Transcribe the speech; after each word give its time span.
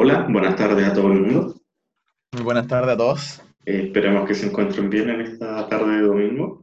Hola, 0.00 0.28
buenas 0.30 0.54
tardes 0.54 0.86
a 0.86 0.94
todo 0.94 1.08
el 1.08 1.22
mundo. 1.22 1.54
Muy 2.32 2.44
buenas 2.44 2.68
tardes 2.68 2.94
a 2.94 2.96
todos. 2.96 3.42
Eh, 3.66 3.86
esperemos 3.86 4.28
que 4.28 4.34
se 4.34 4.46
encuentren 4.46 4.88
bien 4.88 5.10
en 5.10 5.22
esta 5.22 5.68
tarde 5.68 5.96
de 5.96 6.02
domingo. 6.02 6.62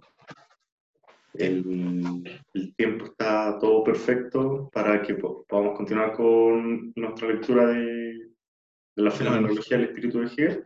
El, 1.34 2.24
el 2.54 2.76
tiempo 2.78 3.04
está 3.08 3.60
todo 3.60 3.84
perfecto 3.84 4.70
para 4.72 5.02
que 5.02 5.16
po- 5.16 5.44
podamos 5.50 5.76
continuar 5.76 6.14
con 6.14 6.94
nuestra 6.96 7.28
lectura 7.28 7.68
de, 7.68 7.84
de 7.84 9.04
la 9.04 9.12
fenomenología 9.12 9.80
del 9.80 9.88
espíritu 9.90 10.20
de 10.22 10.28
Hegel. 10.28 10.64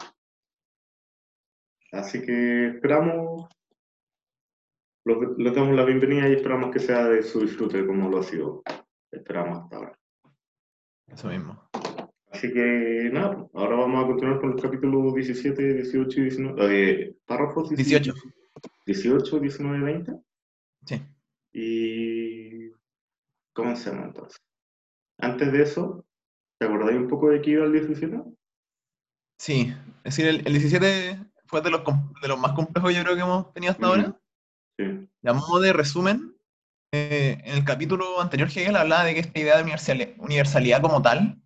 Así 1.92 2.22
que 2.22 2.68
esperamos, 2.68 3.50
les 5.40 5.56
damos 5.56 5.76
la 5.76 5.86
bienvenida 5.86 6.30
y 6.30 6.34
esperamos 6.34 6.70
que 6.70 6.80
sea 6.82 7.06
de 7.06 7.24
su 7.24 7.40
disfrute 7.40 7.84
como 7.88 8.10
lo 8.12 8.20
ha 8.20 8.24
sido. 8.24 8.62
Esperamos 9.12 9.58
hasta 9.58 9.76
ahora. 9.76 10.00
Eso 11.08 11.30
mismo. 11.30 11.68
Así 12.32 12.54
que 12.54 13.10
nada, 13.12 13.48
ahora 13.54 13.76
vamos 13.76 14.04
a 14.04 14.08
continuar 14.08 14.40
con 14.40 14.54
el 14.54 14.62
capítulo 14.62 15.14
17, 15.14 15.74
18 15.74 16.20
y 16.20 16.24
19, 16.24 16.92
eh, 16.92 17.16
párrafos 17.26 17.70
18. 17.70 18.14
18, 18.86 19.40
19, 19.40 19.80
20 19.84 20.14
Sí. 20.86 21.02
y 21.54 22.72
comencemos 23.54 24.06
entonces. 24.06 24.42
Antes 25.18 25.52
de 25.52 25.64
eso, 25.64 26.06
¿te 26.60 26.66
acordáis 26.68 26.98
un 26.98 27.08
poco 27.08 27.30
de 27.30 27.42
qué 27.42 27.52
iba 27.52 27.66
el 27.66 27.74
17? 27.74 28.22
Sí. 29.38 29.74
Es 30.04 30.16
decir, 30.16 30.28
el, 30.28 30.38
el 30.46 30.54
17 30.54 31.20
fue 31.46 31.62
de 31.62 31.72
los, 31.72 31.82
de 32.22 32.28
los 32.28 32.40
más 32.40 32.54
complejos 32.54 32.94
yo 32.96 33.04
creo 33.04 33.16
que 33.16 33.22
hemos 33.22 33.54
tenido 33.54 33.72
hasta 33.72 33.88
Ujú. 33.88 33.96
ahora. 33.96 34.20
Sí, 34.78 35.10
Y 35.24 35.28
a 35.28 35.34
modo 35.34 35.60
de 35.60 35.74
resumen, 35.74 36.36
eh, 36.94 37.38
en 37.44 37.58
el 37.58 37.66
capítulo 37.66 38.22
anterior 38.22 38.50
Hegel 38.50 38.76
hablaba 38.76 39.04
de 39.04 39.14
que 39.14 39.20
esta 39.20 39.40
idea 39.40 39.58
de 39.58 39.64
universali- 39.64 40.16
universalidad 40.20 40.82
como 40.82 41.02
tal, 41.02 41.42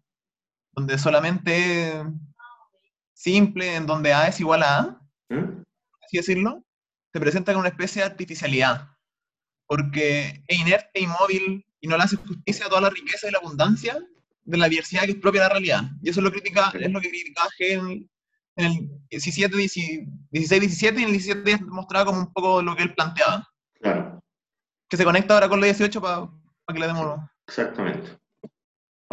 donde 0.73 0.97
solamente 0.97 2.03
simple, 3.13 3.75
en 3.75 3.85
donde 3.85 4.13
A 4.13 4.27
es 4.27 4.39
igual 4.39 4.63
a 4.63 4.79
A, 4.79 5.01
¿Mm? 5.29 5.63
así 6.05 6.17
decirlo, 6.17 6.63
se 7.11 7.19
presenta 7.19 7.53
con 7.53 7.61
una 7.61 7.69
especie 7.69 8.01
de 8.01 8.09
artificialidad, 8.09 8.89
porque 9.67 10.43
es 10.47 10.59
inerte 10.59 10.99
inmóvil 10.99 11.65
y 11.79 11.87
no 11.87 11.97
le 11.97 12.03
hace 12.03 12.17
justicia 12.17 12.65
a 12.65 12.69
toda 12.69 12.81
la 12.81 12.89
riqueza 12.89 13.27
y 13.27 13.31
la 13.31 13.39
abundancia 13.39 13.97
de 14.43 14.57
la 14.57 14.67
diversidad 14.67 15.03
que 15.03 15.11
es 15.11 15.17
propia 15.17 15.41
de 15.41 15.47
la 15.47 15.53
realidad. 15.53 15.83
Y 16.01 16.09
eso 16.09 16.19
es 16.19 16.23
lo, 16.23 16.31
critica, 16.31 16.71
es 16.79 16.91
lo 16.91 16.99
que 16.99 17.09
criticaba 17.09 17.49
Hegel 17.57 18.09
en 18.55 18.65
el 18.65 18.89
17, 19.09 19.55
16, 19.55 20.07
17 20.31 20.99
y 20.99 21.03
en 21.03 21.09
el 21.09 21.17
17 21.17 21.65
mostraba 21.65 22.05
como 22.05 22.19
un 22.19 22.33
poco 22.33 22.61
lo 22.61 22.75
que 22.75 22.83
él 22.83 22.93
planteaba, 22.93 23.47
Claro, 23.79 24.23
que 24.89 24.97
se 24.97 25.03
conecta 25.03 25.33
ahora 25.33 25.49
con 25.49 25.59
la 25.59 25.65
18 25.65 26.01
para 26.01 26.29
que 26.71 26.79
le 26.79 26.87
demos... 26.87 27.19
exactamente. 27.47 28.22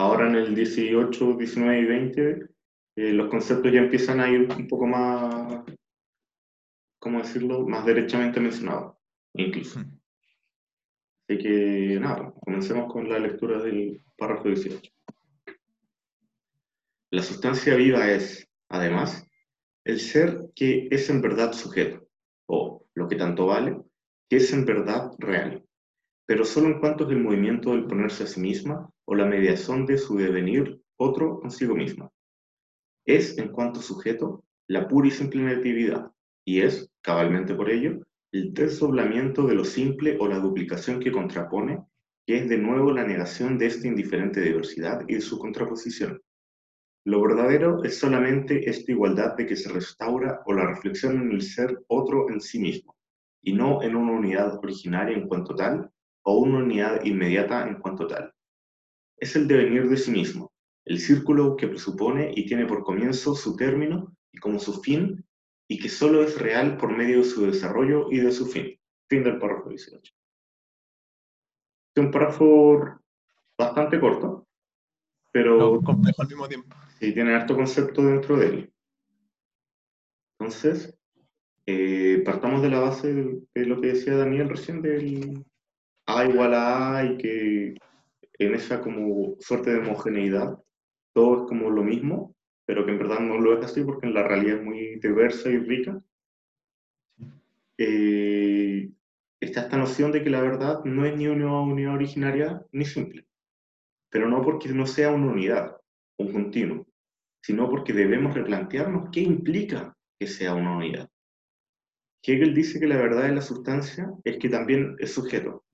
Ahora 0.00 0.28
en 0.28 0.36
el 0.36 0.54
18, 0.54 1.34
19 1.34 1.78
y 1.78 1.84
20, 1.84 2.30
eh, 2.96 3.12
los 3.12 3.28
conceptos 3.28 3.70
ya 3.70 3.80
empiezan 3.80 4.18
a 4.20 4.30
ir 4.30 4.48
un 4.50 4.66
poco 4.66 4.86
más, 4.86 5.62
¿cómo 6.98 7.18
decirlo?, 7.18 7.68
más 7.68 7.84
derechamente 7.84 8.40
mencionados, 8.40 8.96
incluso. 9.34 9.80
Así 11.28 11.38
que 11.38 11.98
nada, 12.00 12.32
comencemos 12.40 12.90
con 12.90 13.10
la 13.10 13.18
lectura 13.18 13.62
del 13.62 14.02
párrafo 14.16 14.48
18. 14.48 14.90
La 17.10 17.22
sustancia 17.22 17.74
viva 17.74 18.10
es, 18.10 18.48
además, 18.70 19.28
el 19.84 20.00
ser 20.00 20.46
que 20.56 20.88
es 20.90 21.10
en 21.10 21.20
verdad 21.20 21.52
sujeto, 21.52 22.08
o, 22.46 22.86
lo 22.94 23.06
que 23.06 23.16
tanto 23.16 23.44
vale, 23.44 23.78
que 24.30 24.36
es 24.36 24.50
en 24.54 24.64
verdad 24.64 25.10
real, 25.18 25.62
pero 26.24 26.46
solo 26.46 26.68
en 26.68 26.80
cuanto 26.80 27.04
es 27.04 27.10
el 27.10 27.22
movimiento 27.22 27.72
del 27.72 27.86
ponerse 27.86 28.24
a 28.24 28.26
sí 28.26 28.40
misma 28.40 28.90
o 29.10 29.16
la 29.16 29.26
mediación 29.26 29.86
de 29.86 29.98
su 29.98 30.16
devenir 30.16 30.80
otro 30.96 31.40
consigo 31.40 31.74
misma. 31.74 32.12
Es, 33.04 33.36
en 33.38 33.48
cuanto 33.48 33.82
sujeto, 33.82 34.44
la 34.68 34.86
pura 34.86 35.08
y 35.08 35.10
simple 35.10 35.42
negatividad, 35.42 36.12
y 36.46 36.60
es, 36.60 36.88
cabalmente 37.02 37.52
por 37.56 37.70
ello, 37.70 38.06
el 38.30 38.54
desdoblamiento 38.54 39.48
de 39.48 39.56
lo 39.56 39.64
simple 39.64 40.16
o 40.20 40.28
la 40.28 40.38
duplicación 40.38 41.00
que 41.00 41.10
contrapone, 41.10 41.82
que 42.24 42.38
es 42.38 42.48
de 42.48 42.58
nuevo 42.58 42.92
la 42.92 43.04
negación 43.04 43.58
de 43.58 43.66
esta 43.66 43.88
indiferente 43.88 44.40
diversidad 44.42 45.00
y 45.08 45.14
de 45.14 45.20
su 45.20 45.40
contraposición. 45.40 46.22
Lo 47.04 47.20
verdadero 47.20 47.82
es 47.82 47.98
solamente 47.98 48.70
esta 48.70 48.92
igualdad 48.92 49.34
de 49.34 49.46
que 49.46 49.56
se 49.56 49.72
restaura 49.72 50.40
o 50.46 50.52
la 50.52 50.68
reflexión 50.68 51.20
en 51.20 51.32
el 51.32 51.42
ser 51.42 51.82
otro 51.88 52.30
en 52.30 52.40
sí 52.40 52.60
mismo, 52.60 52.94
y 53.42 53.54
no 53.54 53.82
en 53.82 53.96
una 53.96 54.12
unidad 54.12 54.56
originaria 54.62 55.16
en 55.16 55.26
cuanto 55.26 55.56
tal, 55.56 55.90
o 56.22 56.38
una 56.38 56.58
unidad 56.58 57.04
inmediata 57.04 57.66
en 57.66 57.80
cuanto 57.80 58.06
tal. 58.06 58.32
Es 59.20 59.36
el 59.36 59.46
devenir 59.46 59.88
de 59.88 59.96
sí 59.96 60.10
mismo, 60.10 60.50
el 60.84 60.98
círculo 60.98 61.56
que 61.56 61.68
presupone 61.68 62.32
y 62.34 62.46
tiene 62.46 62.66
por 62.66 62.82
comienzo 62.82 63.34
su 63.34 63.54
término 63.54 64.16
y 64.32 64.38
como 64.38 64.58
su 64.58 64.80
fin, 64.80 65.24
y 65.68 65.78
que 65.78 65.88
solo 65.88 66.24
es 66.24 66.38
real 66.40 66.76
por 66.76 66.96
medio 66.96 67.18
de 67.18 67.24
su 67.24 67.46
desarrollo 67.46 68.10
y 68.10 68.18
de 68.18 68.32
su 68.32 68.46
fin. 68.46 68.76
Fin 69.08 69.22
del 69.22 69.38
párrafo 69.38 69.68
18. 69.68 70.12
Es 71.94 72.02
un 72.02 72.10
párrafo 72.10 72.98
bastante 73.58 74.00
corto, 74.00 74.48
pero 75.32 75.58
No, 75.58 75.80
complejo 75.80 76.22
al 76.22 76.28
mismo 76.28 76.48
tiempo. 76.48 76.74
Sí, 76.98 77.12
tiene 77.12 77.34
harto 77.34 77.54
concepto 77.54 78.02
dentro 78.02 78.36
de 78.36 78.46
él. 78.46 78.72
Entonces, 80.38 80.98
eh, 81.66 82.22
partamos 82.24 82.62
de 82.62 82.70
la 82.70 82.80
base 82.80 83.12
de, 83.12 83.66
lo 83.66 83.80
que 83.80 83.88
decía 83.88 84.16
Daniel 84.16 84.48
recién 84.48 84.80
del 84.82 85.44
A 86.06 86.24
igual 86.24 86.54
a 86.54 86.96
A 86.96 87.04
y 87.04 87.16
que 87.18 87.74
en 88.40 88.54
esa 88.54 88.80
como 88.80 89.36
suerte 89.38 89.70
de 89.70 89.78
homogeneidad 89.80 90.58
todo 91.12 91.42
es 91.42 91.48
como 91.48 91.70
lo 91.70 91.82
mismo, 91.82 92.34
pero 92.64 92.84
que 92.84 92.92
en 92.92 92.98
verdad 92.98 93.20
no 93.20 93.38
lo 93.38 93.58
es 93.58 93.64
así 93.64 93.82
porque 93.84 94.06
en 94.06 94.14
la 94.14 94.22
realidad 94.22 94.58
es 94.58 94.64
muy 94.64 94.98
diversa 95.00 95.50
y 95.50 95.58
rica. 95.58 96.02
Eh, 97.76 98.90
está 99.40 99.62
esta 99.62 99.76
noción 99.76 100.12
de 100.12 100.22
que 100.22 100.30
la 100.30 100.40
verdad 100.40 100.84
no 100.84 101.04
es 101.04 101.16
ni 101.16 101.26
una 101.26 101.60
unidad 101.60 101.94
originaria 101.94 102.64
ni 102.72 102.84
simple, 102.84 103.26
pero 104.10 104.28
no 104.28 104.42
porque 104.42 104.68
no 104.70 104.86
sea 104.86 105.10
una 105.10 105.32
unidad, 105.32 105.76
un 106.18 106.32
continuo, 106.32 106.86
sino 107.42 107.68
porque 107.68 107.92
debemos 107.92 108.34
replantearnos 108.34 109.10
qué 109.10 109.20
implica 109.20 109.96
que 110.18 110.26
sea 110.26 110.54
una 110.54 110.76
unidad. 110.76 111.10
Hegel 112.22 112.54
dice 112.54 112.78
que 112.78 112.86
la 112.86 112.96
verdad 112.96 113.24
de 113.24 113.34
la 113.34 113.40
sustancia 113.40 114.12
es 114.24 114.38
que 114.38 114.48
también 114.48 114.96
es 114.98 115.12
sujeto, 115.12 115.64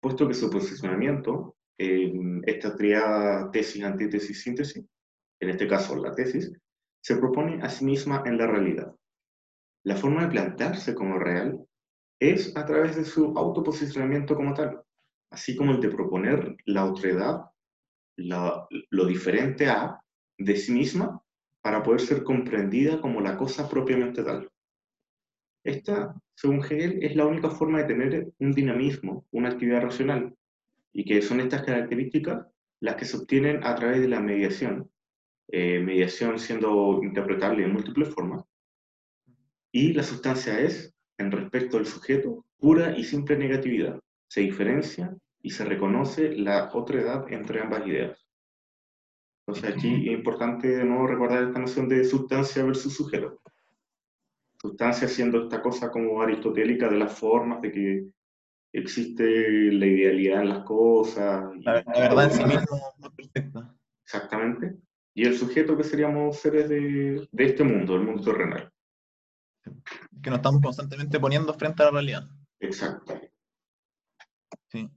puesto 0.00 0.26
que 0.26 0.34
su 0.34 0.50
posicionamiento 0.50 1.56
en 1.56 1.61
esta 1.78 2.76
triada 2.76 3.50
tesis, 3.50 3.82
antítesis, 3.84 4.42
síntesis, 4.42 4.84
en 5.40 5.50
este 5.50 5.66
caso 5.68 5.96
la 5.96 6.14
tesis, 6.14 6.52
se 7.02 7.16
propone 7.16 7.62
a 7.62 7.68
sí 7.68 7.84
misma 7.84 8.22
en 8.26 8.38
la 8.38 8.46
realidad. 8.46 8.94
La 9.84 9.96
forma 9.96 10.22
de 10.24 10.30
plantearse 10.30 10.94
como 10.94 11.18
real 11.18 11.64
es 12.20 12.56
a 12.56 12.64
través 12.64 12.96
de 12.96 13.04
su 13.04 13.36
autoposicionamiento 13.36 14.36
como 14.36 14.54
tal, 14.54 14.82
así 15.30 15.56
como 15.56 15.72
el 15.72 15.80
de 15.80 15.88
proponer 15.88 16.56
la 16.66 16.84
otredad, 16.84 17.46
la- 18.16 18.66
lo 18.90 19.06
diferente 19.06 19.66
a, 19.68 19.98
de 20.38 20.56
sí 20.56 20.72
misma, 20.72 21.20
para 21.62 21.82
poder 21.82 22.00
ser 22.00 22.22
comprendida 22.24 23.00
como 23.00 23.20
la 23.20 23.36
cosa 23.36 23.68
propiamente 23.68 24.22
tal. 24.22 24.50
Esta, 25.64 26.14
según 26.34 26.60
Hegel, 26.64 27.02
es 27.02 27.16
la 27.16 27.26
única 27.26 27.50
forma 27.50 27.78
de 27.78 27.84
tener 27.84 28.32
un 28.38 28.52
dinamismo, 28.52 29.26
una 29.32 29.50
actividad 29.50 29.82
racional, 29.82 30.34
y 30.92 31.04
que 31.04 31.22
son 31.22 31.40
estas 31.40 31.62
características 31.62 32.46
las 32.80 32.96
que 32.96 33.04
se 33.04 33.16
obtienen 33.16 33.64
a 33.64 33.74
través 33.74 34.00
de 34.00 34.08
la 34.08 34.20
mediación, 34.20 34.90
eh, 35.48 35.80
mediación 35.80 36.38
siendo 36.38 37.00
interpretable 37.02 37.64
en 37.64 37.72
múltiples 37.72 38.08
formas, 38.08 38.44
y 39.72 39.94
la 39.94 40.02
sustancia 40.02 40.60
es, 40.60 40.94
en 41.16 41.32
respecto 41.32 41.78
al 41.78 41.86
sujeto, 41.86 42.44
pura 42.58 42.96
y 42.96 43.04
simple 43.04 43.38
negatividad. 43.38 43.98
Se 44.28 44.42
diferencia 44.42 45.16
y 45.40 45.50
se 45.50 45.64
reconoce 45.64 46.36
la 46.36 46.70
otredad 46.74 47.30
entre 47.32 47.60
ambas 47.60 47.86
ideas. 47.86 48.26
Entonces 49.46 49.74
aquí 49.74 50.08
es 50.08 50.12
importante 50.12 50.68
de 50.68 50.84
nuevo 50.84 51.06
recordar 51.06 51.44
esta 51.44 51.58
noción 51.58 51.88
de 51.88 52.04
sustancia 52.04 52.62
versus 52.64 52.94
sujeto. 52.94 53.40
Sustancia 54.60 55.08
siendo 55.08 55.44
esta 55.44 55.62
cosa 55.62 55.90
como 55.90 56.20
aristotélica 56.22 56.88
de 56.88 56.98
las 56.98 57.18
formas, 57.18 57.62
de 57.62 57.72
que 57.72 58.06
existe 58.72 59.70
la 59.72 59.86
idealidad 59.86 60.42
en 60.42 60.48
las 60.48 60.64
cosas. 60.64 61.44
La, 61.60 61.74
la 61.82 62.00
verdad 62.00 62.24
en 62.24 62.30
sí 62.32 62.44
mismo 62.44 62.94
no 62.98 63.08
es 63.08 63.14
perfecta. 63.14 63.74
Exactamente. 64.04 64.76
Y 65.14 65.26
el 65.26 65.36
sujeto 65.36 65.76
que 65.76 65.84
seríamos 65.84 66.38
seres 66.38 66.68
de, 66.68 67.28
de 67.30 67.44
este 67.44 67.64
mundo, 67.64 67.96
el 67.96 68.02
mundo 68.02 68.22
terrenal. 68.22 68.72
Que 70.22 70.30
nos 70.30 70.38
estamos 70.38 70.62
constantemente 70.62 71.20
poniendo 71.20 71.52
frente 71.54 71.82
a 71.82 71.86
la 71.86 71.92
realidad. 71.92 72.28
Exacto. 72.60 73.20
Sí. 74.68 74.90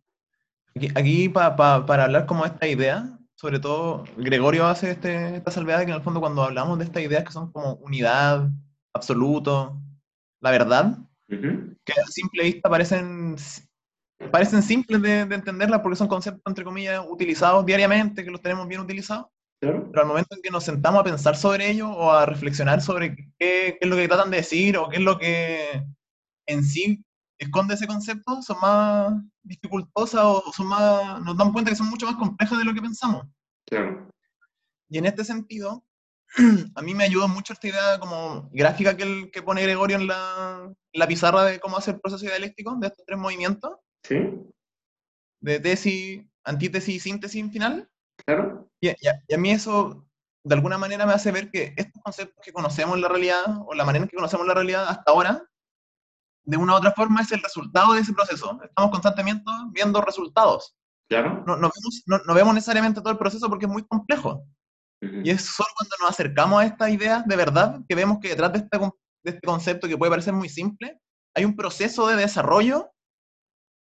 Aquí, 0.76 0.90
aquí 0.96 1.30
pa- 1.30 1.56
pa- 1.56 1.86
para 1.86 2.06
hablar 2.06 2.26
como 2.26 2.44
de 2.44 2.50
esta 2.50 2.68
idea, 2.68 3.20
sobre 3.36 3.60
todo 3.60 4.06
Gregorio 4.18 4.66
hace 4.68 4.92
este, 4.92 5.36
esta 5.36 5.52
salvedad 5.52 5.80
de 5.80 5.86
que 5.86 5.92
en 5.92 5.98
el 5.98 6.04
fondo 6.04 6.22
cuando 6.22 6.44
hablamos 6.44 6.78
de 6.80 6.86
estas 6.86 7.04
ideas 7.04 7.24
que 7.26 7.32
son 7.34 7.52
como 7.52 7.74
unidad, 7.76 8.50
absoluto, 8.94 9.82
la 10.42 10.52
verdad, 10.52 10.98
que 11.28 11.94
a 11.94 12.06
simple 12.08 12.44
vista 12.44 12.70
parecen, 12.70 13.36
parecen 14.32 14.64
simples 14.64 15.02
de, 15.02 15.26
de 15.26 15.36
entenderlas 15.36 15.82
porque 15.82 15.98
son 15.98 16.08
conceptos, 16.08 16.44
entre 16.46 16.64
comillas, 16.64 17.04
utilizados 17.10 17.66
diariamente, 17.66 18.24
que 18.24 18.32
los 18.32 18.42
tenemos 18.42 18.68
bien 18.68 18.82
utilizados, 18.82 19.28
Claro, 19.62 19.88
pero 19.90 20.02
al 20.02 20.08
momento 20.08 20.36
en 20.36 20.42
que 20.42 20.52
nos 20.52 20.66
sentamos 20.66 21.00
a 21.00 21.04
pensar 21.04 21.38
sobre 21.38 21.70
ello 21.70 21.90
o 21.90 22.12
a 22.12 22.26
reflexionar 22.26 22.82
sobre 22.82 23.16
qué, 23.16 23.34
qué 23.40 23.78
es 23.80 23.88
lo 23.88 23.96
que 23.96 24.08
tratan 24.08 24.30
de 24.30 24.38
decir 24.38 24.78
o 24.78 24.90
qué 24.90 24.98
es 24.98 25.02
lo 25.02 25.18
que 25.18 25.84
en 26.46 26.64
sí 26.64 27.04
esconde 27.38 27.74
ese 27.74 27.88
concepto, 27.88 28.42
son 28.42 28.60
más 28.60 29.14
dificultosas 29.44 30.22
o 30.24 30.52
son 30.54 30.68
más, 30.68 31.22
nos 31.22 31.38
damos 31.38 31.54
cuenta 31.54 31.72
que 31.72 31.78
son 31.78 31.90
mucho 31.90 32.06
más 32.06 32.16
complejas 32.16 32.58
de 32.58 32.66
lo 32.66 32.74
que 32.74 32.82
pensamos. 32.82 33.26
claro. 33.66 34.10
Y 34.88 35.00
en 35.00 35.06
este 35.06 35.24
sentido, 35.26 35.84
a 36.76 36.82
mí 36.82 36.94
me 36.94 37.06
ayudó 37.06 37.28
mucho 37.28 37.54
esta 37.54 37.68
idea 37.68 38.00
como 38.00 38.50
gráfica 38.54 38.96
que, 38.96 39.04
el, 39.04 39.32
que 39.32 39.42
pone 39.42 39.64
Gregorio 39.64 39.98
en 39.98 40.08
la, 40.08 40.62
en 40.64 41.00
la 41.00 41.08
pizarra 41.08 41.44
de 41.44 41.60
cómo 41.60 41.78
hacer 41.78 41.96
el 41.96 42.02
proceso 42.02 42.24
dialéctico 42.24 42.76
de 42.80 42.88
estos 42.88 43.06
tres 43.06 43.18
movimientos, 43.18 43.72
¿Sí? 44.08 44.46
de 45.42 45.60
tesis, 45.60 46.26
antítesis 46.44 46.96
y 46.96 47.00
síntesis 47.00 47.52
final. 47.52 47.90
Claro, 48.26 48.70
Y, 48.80 48.88
y 48.88 49.08
a, 49.08 49.22
y 49.28 49.34
a 49.34 49.38
mí 49.38 49.52
eso, 49.52 50.08
de 50.44 50.56
alguna 50.56 50.78
manera, 50.78 51.06
me 51.06 51.14
hace 51.14 51.32
ver 51.32 51.52
que 51.52 51.74
estos 51.78 52.02
conceptos 52.02 52.44
que 52.44 52.52
conocemos 52.52 52.96
en 52.96 53.02
la 53.02 53.10
realidad, 53.10 53.44
o 53.68 53.74
la 53.76 53.86
manera 53.86 54.04
en 54.04 54.10
que 54.10 54.16
conocemos 54.16 54.48
la 54.48 54.54
realidad 54.56 54.88
hasta 54.88 55.12
ahora, 55.12 55.48
de 56.46 56.58
una 56.58 56.74
u 56.74 56.78
otra 56.78 56.92
forma 56.92 57.22
es 57.22 57.32
el 57.32 57.42
resultado 57.42 57.94
de 57.94 58.02
ese 58.02 58.14
proceso. 58.14 58.60
Estamos 58.64 58.92
constantemente 58.92 59.44
viendo 59.72 60.02
resultados. 60.02 60.76
claro. 61.10 61.44
No, 61.46 61.56
no 61.58 61.72
vemos, 61.76 62.04
no, 62.06 62.18
no 62.20 62.34
vemos 62.34 62.54
necesariamente 62.54 63.02
todo 63.02 63.12
el 63.12 63.18
proceso 63.20 63.50
porque 63.50 63.66
es 63.66 63.72
muy 63.72 63.86
complejo. 63.86 64.46
Y 65.02 65.30
es 65.30 65.44
solo 65.46 65.70
cuando 65.78 65.96
nos 66.02 66.10
acercamos 66.12 66.62
a 66.62 66.66
estas 66.66 66.90
ideas 66.90 67.28
de 67.28 67.36
verdad 67.36 67.80
que 67.88 67.94
vemos 67.94 68.18
que 68.20 68.30
detrás 68.30 68.54
de 68.54 68.60
este, 68.60 68.80
de 68.80 69.32
este 69.32 69.46
concepto 69.46 69.88
que 69.88 69.98
puede 69.98 70.10
parecer 70.10 70.34
muy 70.34 70.50
simple, 70.50 71.00
hay 71.36 71.46
un 71.46 71.56
proceso 71.56 72.08
de 72.08 72.16
desarrollo 72.16 72.95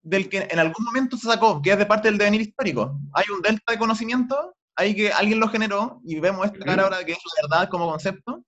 del 0.01 0.30
que 0.30 0.48
en 0.50 0.60
algún 0.60 0.86
momento 0.86 1.18
se 1.18 1.28
sacó, 1.28 1.62
que 1.62 1.72
es 1.72 1.78
de 1.78 1.86
parte 1.86 2.07
del 2.07 2.18
devenir 2.18 2.42
histórico. 2.42 3.00
Hay 3.13 3.25
un 3.34 3.42
delta 3.42 3.72
de 3.72 3.78
conocimiento, 3.78 4.56
hay 4.75 4.96
que 4.96 5.12
alguien 5.12 5.40
lo 5.40 5.50
generó 5.50 6.01
y 6.06 6.19
vemos 6.19 6.46
esta 6.46 6.63
cara 6.66 6.84
ahora 6.84 7.04
que 7.04 7.12
es 7.12 7.18
la 7.18 7.48
verdad 7.48 7.69
como 7.69 7.90
concepto, 7.90 8.44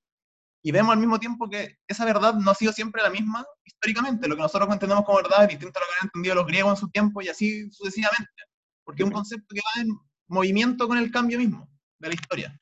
y 0.63 0.71
vemos 0.71 0.93
al 0.93 0.99
mismo 0.99 1.19
tiempo 1.19 1.49
que 1.49 1.77
esa 1.87 2.05
verdad 2.05 2.35
no 2.35 2.51
ha 2.51 2.55
sido 2.55 2.71
siempre 2.71 3.01
la 3.01 3.09
misma 3.09 3.45
históricamente. 3.65 4.27
Lo 4.27 4.35
que 4.35 4.43
nosotros 4.43 4.71
entendemos 4.71 5.05
como 5.05 5.17
verdad 5.17 5.43
es 5.43 5.49
distinto 5.49 5.79
a 5.79 5.81
lo 5.81 5.87
que 5.87 5.93
han 5.99 6.07
entendido 6.07 6.35
los 6.35 6.45
griegos 6.45 6.71
en 6.71 6.77
su 6.77 6.89
tiempo 6.89 7.21
y 7.21 7.29
así 7.29 7.69
sucesivamente. 7.71 8.43
Porque 8.83 9.01
es 9.01 9.07
un 9.07 9.13
concepto 9.13 9.55
que 9.55 9.61
va 9.61 9.81
en 9.81 9.89
movimiento 10.27 10.87
con 10.87 10.97
el 10.97 11.11
cambio 11.11 11.39
mismo 11.39 11.67
de 11.99 12.07
la 12.07 12.13
historia. 12.13 12.59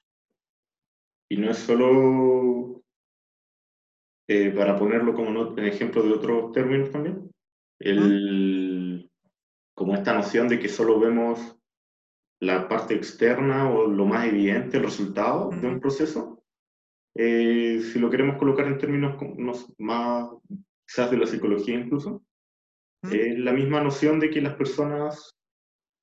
Y 1.30 1.38
no 1.38 1.52
es 1.52 1.58
solo, 1.58 2.82
eh, 4.28 4.50
para 4.52 4.78
ponerlo 4.78 5.14
como 5.14 5.58
en 5.58 5.66
ejemplo 5.66 6.02
de 6.02 6.14
otros 6.14 6.52
términos 6.54 6.92
también, 6.92 7.30
el, 7.80 8.49
como 9.80 9.96
esta 9.96 10.14
noción 10.14 10.50
de 10.50 10.60
que 10.60 10.68
solo 10.68 11.00
vemos 11.00 11.58
la 12.42 12.68
parte 12.68 12.96
externa 12.96 13.72
o 13.72 13.88
lo 13.88 14.06
más 14.06 14.28
evidente, 14.28 14.76
el 14.76 14.84
resultado 14.84 15.50
de 15.52 15.68
un 15.68 15.80
proceso. 15.80 16.44
Eh, 17.16 17.80
si 17.82 17.98
lo 17.98 18.10
queremos 18.10 18.38
colocar 18.38 18.68
en 18.68 18.78
términos 18.78 19.16
más 19.78 20.30
quizás 20.86 21.10
de 21.12 21.18
la 21.18 21.26
psicología 21.26 21.76
incluso, 21.76 22.22
es 23.10 23.40
la 23.40 23.54
misma 23.54 23.82
noción 23.82 24.20
de 24.20 24.30
que 24.30 24.42
las 24.42 24.56
personas 24.56 25.34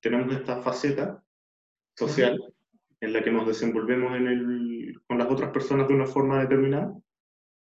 tenemos 0.02 0.34
esta 0.34 0.62
faceta 0.62 1.22
social 1.98 2.42
en 3.02 3.12
la 3.12 3.22
que 3.22 3.30
nos 3.30 3.46
desenvolvemos 3.46 4.16
en 4.16 4.26
el, 4.26 5.02
con 5.06 5.18
las 5.18 5.30
otras 5.30 5.50
personas 5.50 5.86
de 5.86 5.94
una 5.94 6.06
forma 6.06 6.40
determinada. 6.40 6.94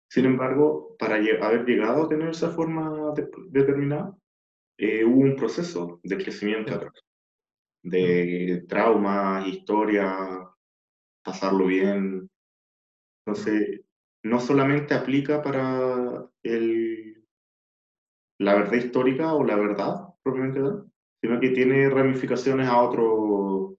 Sin 0.09 0.25
embargo, 0.25 0.97
para 0.99 1.15
haber 1.15 1.63
llegado 1.63 2.03
a 2.03 2.09
tener 2.09 2.31
esa 2.31 2.49
forma 2.49 3.13
de- 3.15 3.29
determinada, 3.49 4.13
eh, 4.81 5.05
hubo 5.05 5.19
un 5.21 5.35
proceso 5.35 5.99
de 6.01 6.17
crecimiento 6.17 6.73
atrás, 6.73 6.93
de 7.83 8.65
traumas, 8.67 9.47
historia, 9.47 10.17
pasarlo 11.23 11.67
bien. 11.67 12.27
Entonces, 13.23 13.81
no 14.23 14.39
solamente 14.39 14.95
aplica 14.95 15.39
para 15.43 16.27
el, 16.41 17.23
la 18.39 18.55
verdad 18.55 18.73
histórica 18.73 19.35
o 19.35 19.43
la 19.43 19.55
verdad 19.55 20.15
propiamente 20.23 20.59
tal, 20.59 20.91
sino 21.21 21.39
que 21.39 21.49
tiene 21.51 21.87
ramificaciones 21.87 22.67
a, 22.67 22.81
otro, 22.81 23.75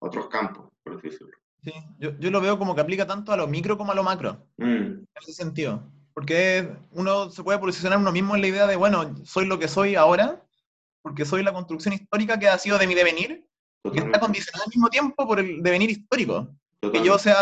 a 0.00 0.06
otros 0.06 0.28
campos, 0.28 0.70
por 0.84 0.94
así 0.94 1.08
decirlo. 1.08 1.36
Sí, 1.64 1.72
yo, 1.98 2.16
yo 2.20 2.30
lo 2.30 2.40
veo 2.40 2.56
como 2.56 2.76
que 2.76 2.82
aplica 2.82 3.04
tanto 3.04 3.32
a 3.32 3.36
lo 3.36 3.48
micro 3.48 3.76
como 3.76 3.90
a 3.90 3.96
lo 3.96 4.04
macro, 4.04 4.46
Mm, 4.58 4.64
en 4.64 5.06
ese 5.22 5.32
sentido. 5.32 5.90
Porque 6.14 6.68
uno 6.92 7.28
se 7.30 7.42
puede 7.42 7.58
posicionar 7.58 7.98
uno 7.98 8.12
mismo 8.12 8.34
en 8.36 8.40
la 8.40 8.46
idea 8.46 8.66
de, 8.66 8.76
bueno, 8.76 9.14
soy 9.24 9.46
lo 9.46 9.58
que 9.58 9.66
soy 9.68 9.96
ahora, 9.96 10.42
porque 11.02 11.24
soy 11.24 11.42
la 11.42 11.52
construcción 11.52 11.92
histórica 11.94 12.38
que 12.38 12.48
ha 12.48 12.56
sido 12.58 12.78
de 12.78 12.86
mi 12.86 12.94
devenir, 12.94 13.44
que 13.92 13.98
está 13.98 14.20
condicionada 14.20 14.64
al 14.64 14.70
mismo 14.70 14.88
tiempo 14.88 15.26
por 15.26 15.40
el 15.40 15.62
devenir 15.62 15.90
histórico. 15.90 16.46
Que 16.80 16.88
totalmente. 16.88 17.08
yo 17.08 17.18
sea, 17.18 17.36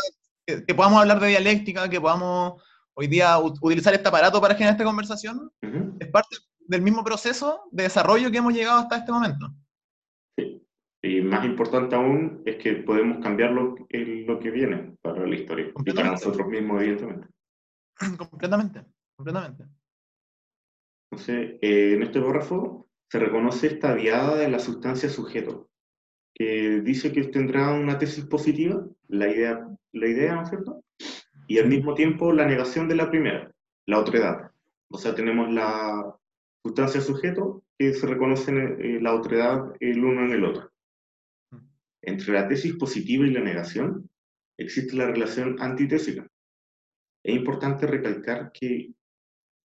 que, 0.46 0.64
que 0.64 0.74
podamos 0.74 1.00
hablar 1.00 1.20
de 1.20 1.28
dialéctica, 1.28 1.88
que 1.88 2.00
podamos 2.00 2.62
hoy 2.94 3.06
día 3.06 3.36
ut- 3.38 3.58
utilizar 3.60 3.92
este 3.94 4.08
aparato 4.08 4.40
para 4.40 4.54
generar 4.54 4.72
esta 4.74 4.84
conversación, 4.84 5.52
Ujú, 5.62 5.96
es 6.00 6.08
parte 6.08 6.36
del 6.60 6.80
mismo 6.82 7.04
proceso 7.04 7.64
de 7.70 7.84
desarrollo 7.84 8.30
que 8.30 8.38
hemos 8.38 8.54
llegado 8.54 8.78
hasta 8.78 8.96
este 8.96 9.12
momento. 9.12 9.52
sí. 10.36 10.58
Y 11.04 11.20
más 11.20 11.44
importante 11.44 11.96
aún 11.96 12.42
es 12.46 12.56
que 12.56 12.74
podemos 12.74 13.18
cambiar 13.22 13.50
lo, 13.50 13.74
el- 13.90 14.24
lo 14.24 14.38
que 14.38 14.50
viene 14.52 14.94
para 15.02 15.26
la 15.26 15.34
historia 15.34 15.72
y 15.84 15.92
para 15.92 16.12
nosotros 16.12 16.46
mismos, 16.48 16.80
evidentemente. 16.80 17.26
completamente, 18.18 18.84
completamente. 19.16 19.64
Entonces, 21.10 21.58
eh, 21.60 21.94
en 21.94 22.02
este 22.02 22.20
párrafo 22.20 22.88
se 23.10 23.18
reconoce 23.18 23.66
esta 23.66 23.94
diada 23.94 24.36
de 24.36 24.48
la 24.48 24.58
sustancia 24.58 25.08
sujeto, 25.08 25.70
que 26.34 26.80
dice 26.80 27.12
que 27.12 27.24
tendrá 27.24 27.72
una 27.72 27.98
tesis 27.98 28.24
positiva, 28.24 28.86
la 29.08 29.28
idea, 29.28 29.68
la 29.92 30.08
idea 30.08 30.34
¿no 30.34 30.42
es 30.42 30.48
cierto? 30.48 30.82
Y 31.46 31.58
al 31.58 31.68
mismo 31.68 31.94
tiempo 31.94 32.32
la 32.32 32.46
negación 32.46 32.88
de 32.88 32.96
la 32.96 33.10
primera, 33.10 33.52
la 33.86 33.98
otredad. 33.98 34.50
O 34.90 34.96
sea, 34.96 35.14
tenemos 35.14 35.52
la 35.52 36.16
sustancia 36.64 37.00
sujeto 37.00 37.62
que 37.78 37.92
se 37.92 38.06
reconoce 38.06 38.52
eh, 38.52 38.98
la 39.02 39.14
otredad 39.14 39.74
el 39.80 40.02
uno 40.02 40.24
en 40.24 40.32
el 40.32 40.44
otro. 40.44 40.70
Entre 42.00 42.32
la 42.32 42.48
tesis 42.48 42.74
positiva 42.74 43.26
y 43.26 43.30
la 43.30 43.40
negación 43.40 44.08
existe 44.56 44.96
la 44.96 45.06
relación 45.06 45.56
antitésica. 45.60 46.26
Es 47.24 47.34
importante 47.34 47.86
recalcar 47.86 48.52
que 48.52 48.94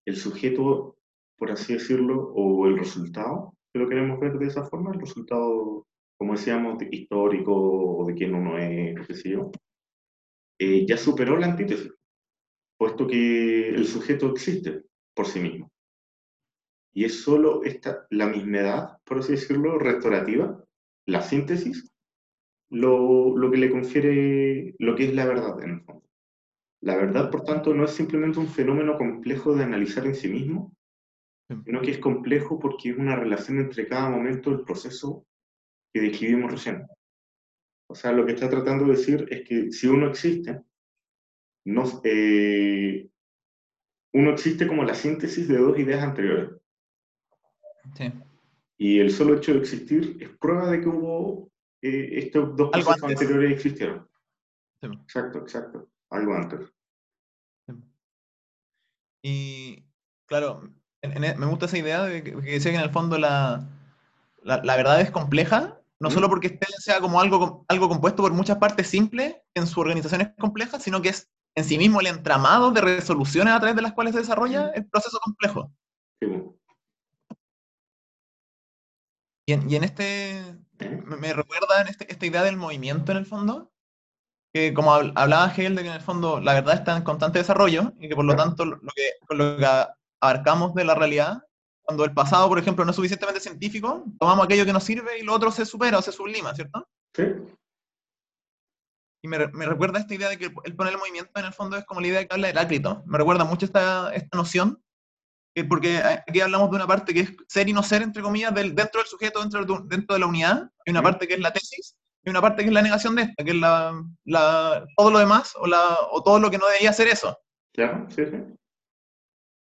el 0.06 0.18
sujeto, 0.18 0.98
por 1.38 1.52
así 1.52 1.74
decirlo, 1.76 2.32
o 2.36 2.68
el 2.68 2.78
resultado, 2.80 3.56
si 3.74 3.80
lo 3.80 3.90
queremos 3.90 4.20
ver 4.20 4.34
de 4.40 4.48
esa 4.48 4.64
forma, 4.66 4.94
el 4.94 5.00
resultado, 5.02 5.88
como 6.18 6.34
decíamos, 6.34 6.80
de- 6.80 6.90
histórico 6.92 7.54
o 7.56 8.06
de 8.08 8.16
quién 8.16 8.36
uno 8.36 8.58
es, 8.60 9.08
qué 9.08 9.16
sé 9.16 9.32
yo, 9.32 9.52
eh, 10.60 10.86
ya 10.88 10.98
superó 10.98 11.38
la 11.38 11.48
antítesis, 11.48 11.92
puesto 12.78 13.08
que 13.08 13.70
el 13.70 13.86
sujeto 13.88 14.32
existe 14.32 14.84
por 15.16 15.28
sí 15.28 15.40
mismo. 15.42 15.72
Y 16.94 17.06
es 17.06 17.22
solo 17.22 17.64
esta, 17.64 18.06
la 18.10 18.28
mismedad, 18.28 18.98
por 19.06 19.20
así 19.20 19.32
decirlo, 19.34 19.80
restaurativa, 19.80 20.62
la 21.06 21.22
síntesis, 21.22 21.90
lo, 22.72 23.38
lo 23.38 23.52
que 23.52 23.58
le 23.58 23.72
confiere 23.72 24.76
lo 24.80 24.96
que 24.96 25.06
es 25.06 25.16
la 25.16 25.26
verdad 25.28 25.62
en 25.64 25.72
el 25.72 25.82
fondo. 25.82 26.07
La 26.82 26.96
verdad, 26.96 27.32
por 27.32 27.44
tanto, 27.44 27.74
no 27.74 27.86
es 27.86 27.92
simplemente 27.92 28.40
un 28.40 28.48
fenómeno 28.48 28.98
complejo 28.98 29.56
de 29.56 29.64
analizar 29.64 30.06
en 30.06 30.16
sí 30.16 30.28
mismo, 30.30 30.74
Sí. 31.50 31.56
sino 31.66 31.82
que 31.82 31.92
es 31.92 31.98
complejo 32.00 32.60
porque 32.60 32.90
es 32.90 32.98
una 32.98 33.16
relación 33.16 33.60
entre 33.60 33.88
cada 33.88 34.10
momento 34.10 34.50
del 34.52 34.66
proceso 34.66 35.26
que 35.94 36.02
describimos 36.02 36.52
recién. 36.52 36.86
O 37.90 37.96
sea, 37.96 38.12
lo 38.12 38.26
que 38.26 38.34
está 38.34 38.50
tratando 38.50 38.84
de 38.84 38.92
decir 38.92 39.26
es 39.30 39.48
que 39.48 39.72
si 39.72 39.88
uno 39.88 40.10
existe, 40.10 40.62
no, 41.66 41.84
eh, 42.04 43.08
uno 44.14 44.32
existe 44.32 44.68
como 44.68 44.84
la 44.84 44.94
síntesis 44.94 45.48
de 45.48 45.58
dos 45.58 45.80
ideas 45.80 46.04
anteriores. 46.04 46.50
Sí. 47.96 48.12
Y 48.78 49.00
el 49.00 49.10
solo 49.12 49.38
hecho 49.38 49.54
de 49.54 49.60
existir 49.60 50.18
es 50.20 50.30
prueba 50.38 50.70
de 50.70 50.82
que 50.82 50.88
hubo 50.90 51.50
eh, 51.82 52.10
estos 52.20 52.58
dos 52.58 52.72
Algo 52.74 52.88
procesos 52.88 53.04
antes. 53.04 53.22
anteriores 53.22 53.52
existieron. 53.54 54.08
Sí. 54.82 54.88
Exacto, 54.88 55.40
exacto. 55.40 55.90
Algo 56.10 56.34
antes. 56.34 56.72
Y 59.22 59.84
claro, 60.26 60.62
en- 61.02 61.24
en- 61.24 61.40
me 61.40 61.46
gusta 61.48 61.66
esa 61.66 61.78
idea 61.78 62.04
de 62.04 62.24
que, 62.24 62.32
que 62.32 62.52
decía 62.52 62.72
que 62.72 62.78
en 62.78 62.84
el 62.84 62.92
fondo 62.92 63.18
la, 63.18 63.68
la, 64.44 64.64
la 64.64 64.76
verdad 64.76 65.02
es 65.02 65.12
compleja, 65.12 65.82
no 66.00 66.10
¿Mm? 66.10 66.12
solo 66.12 66.30
porque 66.30 66.48
este 66.48 66.68
sea 66.78 67.02
como 67.02 67.20
algo, 67.20 67.66
algo 67.68 67.90
compuesto 67.90 68.24
por 68.24 68.32
muchas 68.34 68.58
partes 68.58 68.88
simples, 68.88 69.36
que 69.54 69.62
en 69.62 69.68
su 69.68 69.80
organización 69.82 70.22
es 70.22 70.30
compleja, 70.38 70.80
sino 70.80 71.02
que 71.02 71.10
es 71.10 71.30
en 71.56 71.64
sí 71.66 71.78
mismo 71.78 72.00
el 72.00 72.08
entramado 72.08 72.72
de 72.72 72.82
resoluciones 72.82 73.54
a 73.54 73.60
través 73.60 73.76
de 73.76 73.82
las 73.82 73.94
cuales 73.94 74.14
se 74.14 74.20
desarrolla 74.20 74.70
el 74.70 74.86
proceso 74.88 75.20
complejo. 75.20 75.72
Sí. 76.22 76.28
Y 79.50 79.54
en, 79.54 79.70
y 79.70 79.76
en 79.76 79.84
este, 79.84 80.38
¿Eh? 80.80 81.02
me, 81.06 81.16
me 81.18 81.34
recuerda 81.34 81.82
en 81.82 81.88
este- 81.88 82.12
esta 82.12 82.26
idea 82.26 82.44
del 82.44 82.58
movimiento 82.58 83.12
en 83.12 83.18
el 83.20 83.26
fondo, 83.26 83.72
que 84.54 84.74
como 84.74 84.92
habl- 84.92 85.14
hablaba 85.16 85.52
Hegel, 85.52 85.76
de 85.76 85.84
que 85.84 85.90
en 85.90 85.96
el 85.96 86.02
fondo 86.02 86.40
la 86.40 86.54
verdad 86.54 86.76
está 86.76 86.98
en 86.98 87.04
constante 87.04 87.40
desarrollo 87.40 87.94
y 88.00 88.10
que 88.10 88.16
por 88.16 88.26
lo 88.26 88.36
tanto 88.36 88.66
lo 88.66 88.80
que, 88.80 89.36
lo 89.36 89.58
que 89.58 89.68
abarcamos 90.22 90.74
de 90.74 90.86
la 90.86 90.96
realidad, 90.96 91.44
cuando 91.84 92.04
el 92.06 92.14
pasado, 92.14 92.48
por 92.50 92.60
ejemplo, 92.60 92.84
no 92.84 92.92
es 92.92 92.96
suficientemente 92.96 93.40
científico, 93.40 94.04
tomamos 94.20 94.46
aquello 94.46 94.66
que 94.66 94.74
nos 94.74 94.84
sirve 94.84 95.20
y 95.20 95.24
lo 95.24 95.34
otro 95.34 95.52
se 95.52 95.66
supera 95.66 96.00
o 96.00 96.02
se 96.02 96.12
sublima, 96.12 96.54
¿cierto? 96.54 96.88
Sí, 97.16 97.24
y 99.24 99.28
me, 99.28 99.48
me, 99.48 99.66
recuerda 99.66 100.00
esta 100.00 100.14
idea 100.14 100.30
de 100.30 100.38
que 100.38 100.46
el 100.64 100.76
poner 100.76 100.94
el 100.94 101.00
movimiento 101.00 101.32
en 101.40 101.46
el 101.46 101.54
fondo 101.54 101.78
es 101.78 101.86
como 101.86 102.02
la 102.02 102.08
idea 102.08 102.26
que 102.26 102.34
habla 102.34 102.50
Heráclito. 102.50 103.04
Me 103.06 103.18
recuerda 103.18 103.44
mucho 103.46 103.66
esta, 103.66 104.14
esta 104.14 104.38
noción, 104.38 104.82
porque 105.68 105.98
aquí 105.98 106.40
hablamos 106.40 106.70
de 106.70 106.76
una 106.76 106.88
parte 106.88 107.14
que 107.14 107.22
es 107.22 107.34
ser 107.48 107.68
y 107.68 107.74
no 107.74 107.82
ser, 107.82 108.04
entre 108.04 108.22
comillas, 108.22 108.54
del, 108.54 108.76
dentro 108.76 109.02
del 109.02 109.08
sujeto, 109.08 109.40
dentro 109.40 109.66
de, 109.66 109.82
dentro 109.86 110.14
de 110.14 110.20
la 110.20 110.28
unidad, 110.28 110.72
y 110.86 110.92
una 110.92 111.02
parte 111.02 111.28
que 111.28 111.34
es 111.34 111.40
la 111.40 111.52
tesis, 111.52 111.96
y 112.28 112.30
una 112.30 112.42
parte 112.42 112.62
que 112.62 112.68
es 112.68 112.74
la 112.74 112.82
negación 112.82 113.16
de 113.16 113.22
esta, 113.22 113.42
que 113.42 113.52
es 113.52 113.56
la, 113.56 114.04
la, 114.26 114.86
todo 114.98 115.12
lo 115.12 115.20
demás 115.20 115.54
o, 115.56 115.66
la, 115.66 115.98
o 116.12 116.22
todo 116.22 116.40
lo 116.42 116.52
que 116.52 116.58
no 116.58 116.68
debía 116.68 116.92
ser 116.92 117.08
eso. 117.08 117.40
Claro, 117.74 118.06
sí, 118.10 118.26
sí. 118.26 118.38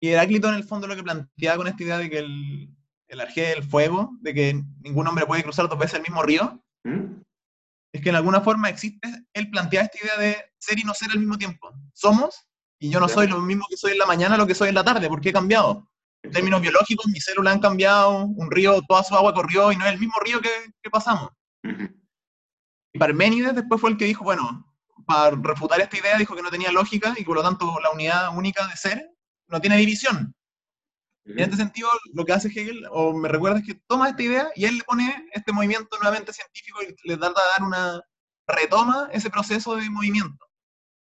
Y 0.01 0.09
Heráclito 0.09 0.49
en 0.49 0.55
el 0.55 0.63
fondo 0.63 0.87
lo 0.87 0.95
que 0.95 1.03
planteaba 1.03 1.57
con 1.57 1.67
esta 1.67 1.83
idea 1.83 1.99
de 1.99 2.09
que 2.09 2.17
el, 2.17 2.69
el 3.07 3.21
arjé 3.21 3.49
del 3.49 3.63
fuego, 3.63 4.17
de 4.19 4.33
que 4.33 4.63
ningún 4.81 5.07
hombre 5.07 5.27
puede 5.27 5.43
cruzar 5.43 5.69
dos 5.69 5.77
veces 5.77 5.93
el 5.97 6.01
mismo 6.01 6.23
río, 6.23 6.59
¿Mm? 6.83 7.21
es 7.93 8.01
que 8.01 8.09
en 8.09 8.15
alguna 8.15 8.41
forma 8.41 8.67
existe, 8.67 9.09
él 9.33 9.51
plantea 9.51 9.83
esta 9.83 9.99
idea 9.99 10.17
de 10.17 10.37
ser 10.57 10.79
y 10.79 10.83
no 10.83 10.95
ser 10.95 11.11
al 11.11 11.19
mismo 11.19 11.37
tiempo. 11.37 11.71
Somos, 11.93 12.47
y 12.79 12.89
yo 12.89 12.99
no 12.99 13.07
soy 13.07 13.27
lo 13.27 13.39
mismo 13.41 13.67
que 13.69 13.77
soy 13.77 13.91
en 13.91 13.99
la 13.99 14.07
mañana, 14.07 14.37
lo 14.37 14.47
que 14.47 14.55
soy 14.55 14.69
en 14.69 14.75
la 14.75 14.83
tarde, 14.83 15.07
porque 15.07 15.29
he 15.29 15.33
cambiado. 15.33 15.87
En 16.23 16.31
términos 16.31 16.61
biológicos, 16.61 17.05
mis 17.11 17.23
células 17.23 17.53
han 17.53 17.61
cambiado, 17.61 18.25
un 18.25 18.49
río, 18.49 18.81
toda 18.87 19.03
su 19.03 19.13
agua 19.13 19.35
corrió 19.35 19.71
y 19.71 19.75
no 19.75 19.85
es 19.85 19.93
el 19.93 19.99
mismo 19.99 20.15
río 20.25 20.41
que, 20.41 20.49
que 20.81 20.89
pasamos. 20.89 21.29
Y 22.95 22.97
Parménides 22.97 23.53
después 23.53 23.81
fue 23.81 23.89
el 23.89 23.97
que 23.97 24.05
dijo, 24.05 24.23
bueno, 24.23 24.73
para 25.05 25.35
refutar 25.35 25.81
esta 25.81 25.97
idea, 25.97 26.17
dijo 26.17 26.33
que 26.33 26.41
no 26.41 26.49
tenía 26.49 26.71
lógica 26.71 27.13
y 27.17 27.25
por 27.25 27.35
lo 27.35 27.43
tanto 27.43 27.77
la 27.83 27.91
unidad 27.91 28.33
única 28.37 28.65
de 28.67 28.77
ser 28.77 29.11
no 29.49 29.59
tiene 29.59 29.75
división. 29.75 30.33
En 31.25 31.39
este 31.39 31.57
sentido, 31.57 31.89
lo 32.13 32.23
que 32.23 32.31
hace 32.31 32.47
Hegel, 32.47 32.87
o 32.91 33.13
me 33.13 33.27
recuerda, 33.27 33.57
es 33.57 33.65
que 33.65 33.81
toma 33.87 34.07
esta 34.07 34.23
idea 34.23 34.47
y 34.55 34.63
él 34.63 34.77
le 34.77 34.83
pone 34.85 35.27
este 35.33 35.51
movimiento 35.51 35.97
nuevamente 35.97 36.31
científico 36.31 36.79
y 36.83 37.09
le 37.09 37.17
trata 37.17 37.41
de 37.41 37.47
dar 37.57 37.67
una 37.67 38.01
retoma 38.47 39.09
ese 39.11 39.29
proceso 39.29 39.75
de 39.75 39.89
movimiento. 39.89 40.45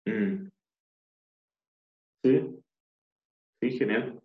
Mm. 0.06 0.50
Sí, 2.26 2.62
sí, 3.62 3.72
genial. 3.78 4.22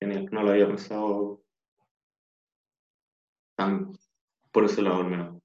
Genial, 0.00 0.28
no 0.32 0.44
lo 0.44 0.52
había 0.52 0.66
pensado 0.66 1.42
tan 3.54 3.92
por 4.50 4.64
ese 4.64 4.80
lado, 4.80 5.02
al 5.02 5.39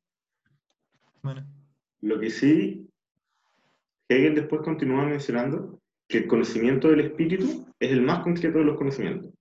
Bueno. 1.25 1.43
Lo 2.01 2.19
que 2.19 2.29
sí, 2.29 2.87
Hegel 4.07 4.35
después 4.35 4.61
continúa 4.61 5.07
mencionando 5.07 5.81
que 6.07 6.19
el 6.19 6.27
conocimiento 6.27 6.87
del 6.87 6.99
espíritu 6.99 7.65
es 7.79 7.91
el 7.91 8.03
más 8.03 8.19
concreto 8.19 8.59
de 8.59 8.65
los 8.65 8.77
conocimientos. 8.77 9.33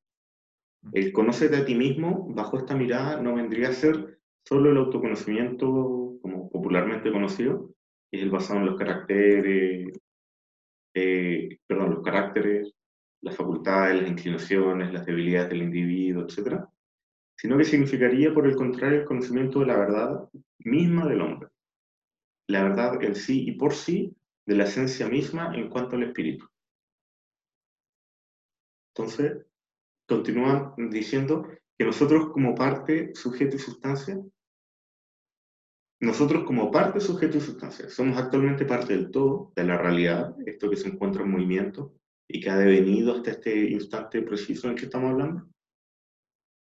El 0.94 1.12
conocerte 1.12 1.58
a 1.58 1.64
ti 1.66 1.74
mismo, 1.74 2.26
bajo 2.30 2.56
esta 2.56 2.74
mirada, 2.74 3.20
no 3.20 3.34
vendría 3.34 3.68
a 3.68 3.72
ser 3.74 4.18
solo 4.46 4.70
el 4.70 4.78
autoconocimiento, 4.78 6.16
como 6.22 6.48
popularmente 6.48 7.12
conocido, 7.12 7.74
que 8.10 8.16
es 8.16 8.22
el 8.22 8.30
basado 8.30 8.60
en 8.60 8.66
los 8.66 8.78
caracteres, 8.78 9.92
eh, 10.94 11.58
perdón, 11.66 11.96
los 11.96 12.02
caracteres, 12.02 12.72
las 13.20 13.36
facultades, 13.36 14.00
las 14.00 14.10
inclinaciones, 14.10 14.90
las 14.90 15.04
debilidades 15.04 15.50
del 15.50 15.64
individuo, 15.64 16.24
etc., 16.24 16.64
sino 17.36 17.58
que 17.58 17.64
significaría, 17.64 18.32
por 18.32 18.46
el 18.46 18.56
contrario, 18.56 19.00
el 19.00 19.06
conocimiento 19.06 19.60
de 19.60 19.66
la 19.66 19.76
verdad 19.76 20.30
misma 20.60 21.06
del 21.06 21.20
hombre. 21.20 21.48
La 22.48 22.62
verdad 22.62 23.02
en 23.02 23.14
sí 23.14 23.48
y 23.48 23.52
por 23.52 23.74
sí 23.74 24.14
de 24.46 24.56
la 24.56 24.64
esencia 24.64 25.08
misma 25.08 25.54
en 25.56 25.68
cuanto 25.68 25.96
al 25.96 26.04
espíritu. 26.04 26.46
Entonces, 28.94 29.46
continúan 30.06 30.74
diciendo 30.90 31.48
que 31.76 31.84
nosotros 31.84 32.30
como 32.32 32.54
parte, 32.54 33.14
sujeto 33.14 33.56
y 33.56 33.58
sustancia, 33.58 34.20
nosotros 36.00 36.44
como 36.44 36.70
parte, 36.70 37.00
sujeto 37.00 37.38
y 37.38 37.40
sustancia, 37.40 37.88
somos 37.88 38.18
actualmente 38.18 38.66
parte 38.66 38.94
del 38.94 39.10
todo, 39.10 39.52
de 39.56 39.64
la 39.64 39.78
realidad, 39.78 40.36
esto 40.46 40.68
que 40.68 40.76
se 40.76 40.88
encuentra 40.88 41.22
en 41.22 41.30
movimiento 41.30 41.94
y 42.28 42.40
que 42.40 42.50
ha 42.50 42.56
devenido 42.56 43.14
hasta 43.14 43.32
este 43.32 43.70
instante 43.70 44.22
preciso 44.22 44.66
en 44.66 44.74
el 44.74 44.78
que 44.78 44.86
estamos 44.86 45.10
hablando. 45.10 45.48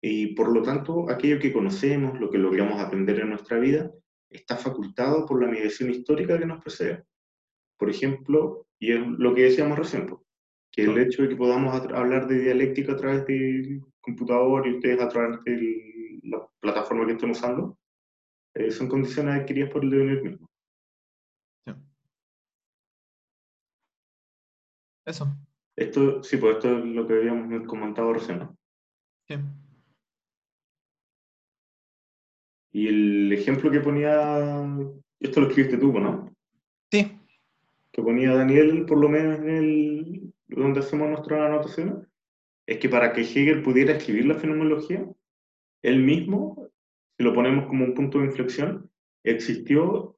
Y 0.03 0.35
por 0.35 0.53
lo 0.53 0.63
tanto, 0.63 1.11
aquello 1.11 1.39
que 1.39 1.53
conocemos, 1.53 2.21
lo 2.21 2.31
que 2.31 2.39
logramos 2.39 2.81
aprender 2.81 3.21
en 3.21 3.31
nuestra 3.31 3.59
vida, 3.59 3.91
está 4.35 4.57
facultado 4.57 5.25
por 5.27 5.41
la 5.41 5.49
mediación 5.49 5.91
histórica 5.91 6.39
que 6.39 6.47
nos 6.47 6.61
precede. 6.61 7.05
Por 7.79 7.89
ejemplo, 7.89 8.67
y 8.79 8.93
es 8.93 9.01
lo 9.01 9.35
que 9.35 9.45
decíamos 9.45 9.79
recién, 9.79 10.15
que 10.73 10.83
el 10.83 10.99
hecho 10.99 11.23
de 11.23 11.29
que 11.29 11.37
podamos 11.37 11.75
hablar 11.93 12.27
de 12.27 12.41
dialéctica 12.41 12.93
a 12.93 12.97
través 12.97 13.27
del 13.27 13.81
computador 14.01 14.67
y 14.67 14.75
ustedes 14.75 15.01
a 15.01 15.09
través 15.09 15.43
de 15.45 16.21
la 16.25 16.47
plataforma 16.61 17.07
que 17.07 17.13
estén 17.13 17.31
usando, 17.31 17.79
eh, 18.55 18.71
son 18.71 18.89
condiciones 18.89 19.41
adquiridas 19.41 19.71
por 19.71 19.85
el 19.85 19.91
devenir 19.91 20.23
mismo. 20.23 20.49
Eso. 25.07 25.27
Esto, 25.77 26.23
sí, 26.23 26.39
pues 26.39 26.57
esto 26.57 26.79
es 26.79 26.85
lo 26.87 27.07
que 27.07 27.15
habíamos 27.15 27.67
comentado 27.67 28.13
recién. 28.13 28.49
Sí. 29.29 29.35
Y 32.75 32.89
el 32.89 33.33
ejemplo 33.33 33.71
que 33.71 33.79
ponía, 33.79 34.67
esto 35.21 35.41
lo 35.41 35.47
escribiste 35.47 35.79
tú, 35.79 35.93
¿no? 35.93 36.29
Sí. 36.91 37.21
Que 37.93 38.03
ponía 38.03 38.35
Daniel, 38.35 38.85
por 38.85 38.99
lo 38.99 39.09
menos 39.09 39.39
en 39.39 39.49
el, 39.49 40.35
donde 40.49 40.81
hacemos 40.81 41.09
nuestras 41.09 41.41
anotaciones, 41.41 42.05
es 42.67 42.79
que 42.79 42.89
para 42.89 43.13
que 43.13 43.21
Hegel 43.21 43.63
pudiera 43.63 43.93
escribir 43.93 44.27
la 44.27 44.35
fenomenología, 44.35 45.09
él 45.83 46.03
mismo, 46.03 46.69
si 47.17 47.23
lo 47.23 47.33
ponemos 47.33 47.67
como 47.67 47.85
un 47.85 47.95
punto 47.95 48.19
de 48.19 48.25
inflexión, 48.25 48.91
existió 49.23 50.17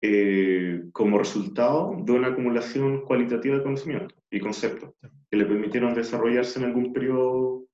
eh, 0.00 0.84
como 0.92 1.18
resultado 1.18 1.96
de 2.04 2.12
una 2.12 2.28
acumulación 2.28 3.00
cualitativa 3.04 3.56
de 3.56 3.64
conocimiento 3.64 4.14
y 4.30 4.38
conceptos 4.38 4.94
que 5.28 5.36
le 5.36 5.46
permitieron 5.46 5.92
desarrollarse 5.92 6.60
en 6.60 6.66
algún 6.66 6.92
periodo 6.92 7.64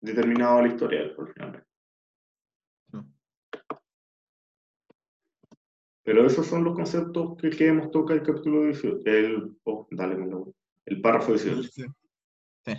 determinado 0.00 0.56
de 0.56 0.62
la 0.62 0.68
historia, 0.68 1.14
por 1.14 1.30
final. 1.34 1.67
Pero 6.08 6.26
esos 6.26 6.46
son 6.46 6.64
los 6.64 6.74
conceptos 6.74 7.36
que, 7.36 7.50
que 7.50 7.66
hemos 7.66 7.90
tocado 7.90 8.18
el 8.18 8.24
capítulo 8.24 8.64
18. 8.64 9.02
El, 9.04 9.54
oh, 9.64 9.86
dale, 9.90 10.16
el 10.86 11.02
párrafo 11.02 11.32
18. 11.32 11.68
Sí. 12.64 12.72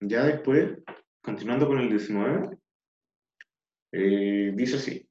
Ya 0.00 0.24
después, 0.24 0.72
continuando 1.22 1.68
con 1.68 1.78
el 1.78 1.88
19, 1.88 2.58
eh, 3.92 4.52
dice 4.56 4.74
así. 4.74 5.08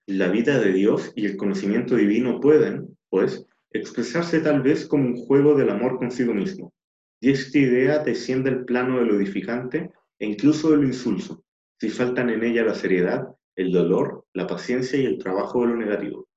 La 0.07 0.29
vida 0.29 0.57
de 0.57 0.73
Dios 0.73 1.13
y 1.15 1.27
el 1.27 1.37
conocimiento 1.37 1.97
divino 1.97 2.39
pueden, 2.39 2.97
pues, 3.09 3.45
expresarse 3.69 4.39
tal 4.39 4.63
vez 4.63 4.87
como 4.87 5.05
un 5.05 5.17
juego 5.17 5.53
del 5.53 5.69
amor 5.69 5.99
consigo 5.99 6.33
mismo. 6.33 6.73
Y 7.21 7.29
esta 7.29 7.59
idea 7.59 7.99
desciende 7.99 8.49
al 8.49 8.65
plano 8.65 8.97
de 8.97 9.05
lo 9.05 9.17
edificante 9.17 9.91
e 10.17 10.25
incluso 10.25 10.71
de 10.71 10.77
lo 10.77 10.83
insulso, 10.83 11.44
si 11.85 11.91
faltan 11.91 12.31
en 12.31 12.43
ella 12.43 12.63
la 12.63 12.73
seriedad, 12.73 13.27
el 13.55 13.71
dolor, 13.71 14.25
la 14.33 14.47
paciencia 14.47 14.99
y 14.99 15.05
el 15.05 15.19
trabajo 15.19 15.61
de 15.61 15.67
lo 15.67 15.75
negativo. 15.75 16.27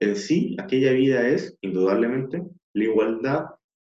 En 0.00 0.14
sí, 0.14 0.56
aquella 0.60 0.92
vida 0.92 1.26
es, 1.26 1.58
indudablemente, 1.60 2.40
la 2.74 2.84
igualdad 2.84 3.46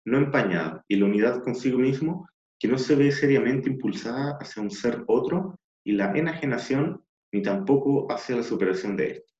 no 0.05 0.19
empañada 0.19 0.85
y 0.87 0.97
la 0.97 1.05
unidad 1.05 1.41
consigo 1.41 1.79
mismo 1.79 2.29
que 2.59 2.67
no 2.67 2.77
se 2.77 2.95
ve 2.95 3.11
seriamente 3.11 3.71
impulsada 3.71 4.37
hacia 4.39 4.61
un 4.61 4.69
ser 4.69 5.03
otro 5.07 5.59
y 5.83 5.93
la 5.93 6.15
enajenación 6.15 7.03
ni 7.33 7.41
tampoco 7.41 8.05
hacia 8.11 8.35
la 8.35 8.43
superación 8.43 8.95
de 8.95 9.11
éste. 9.13 9.33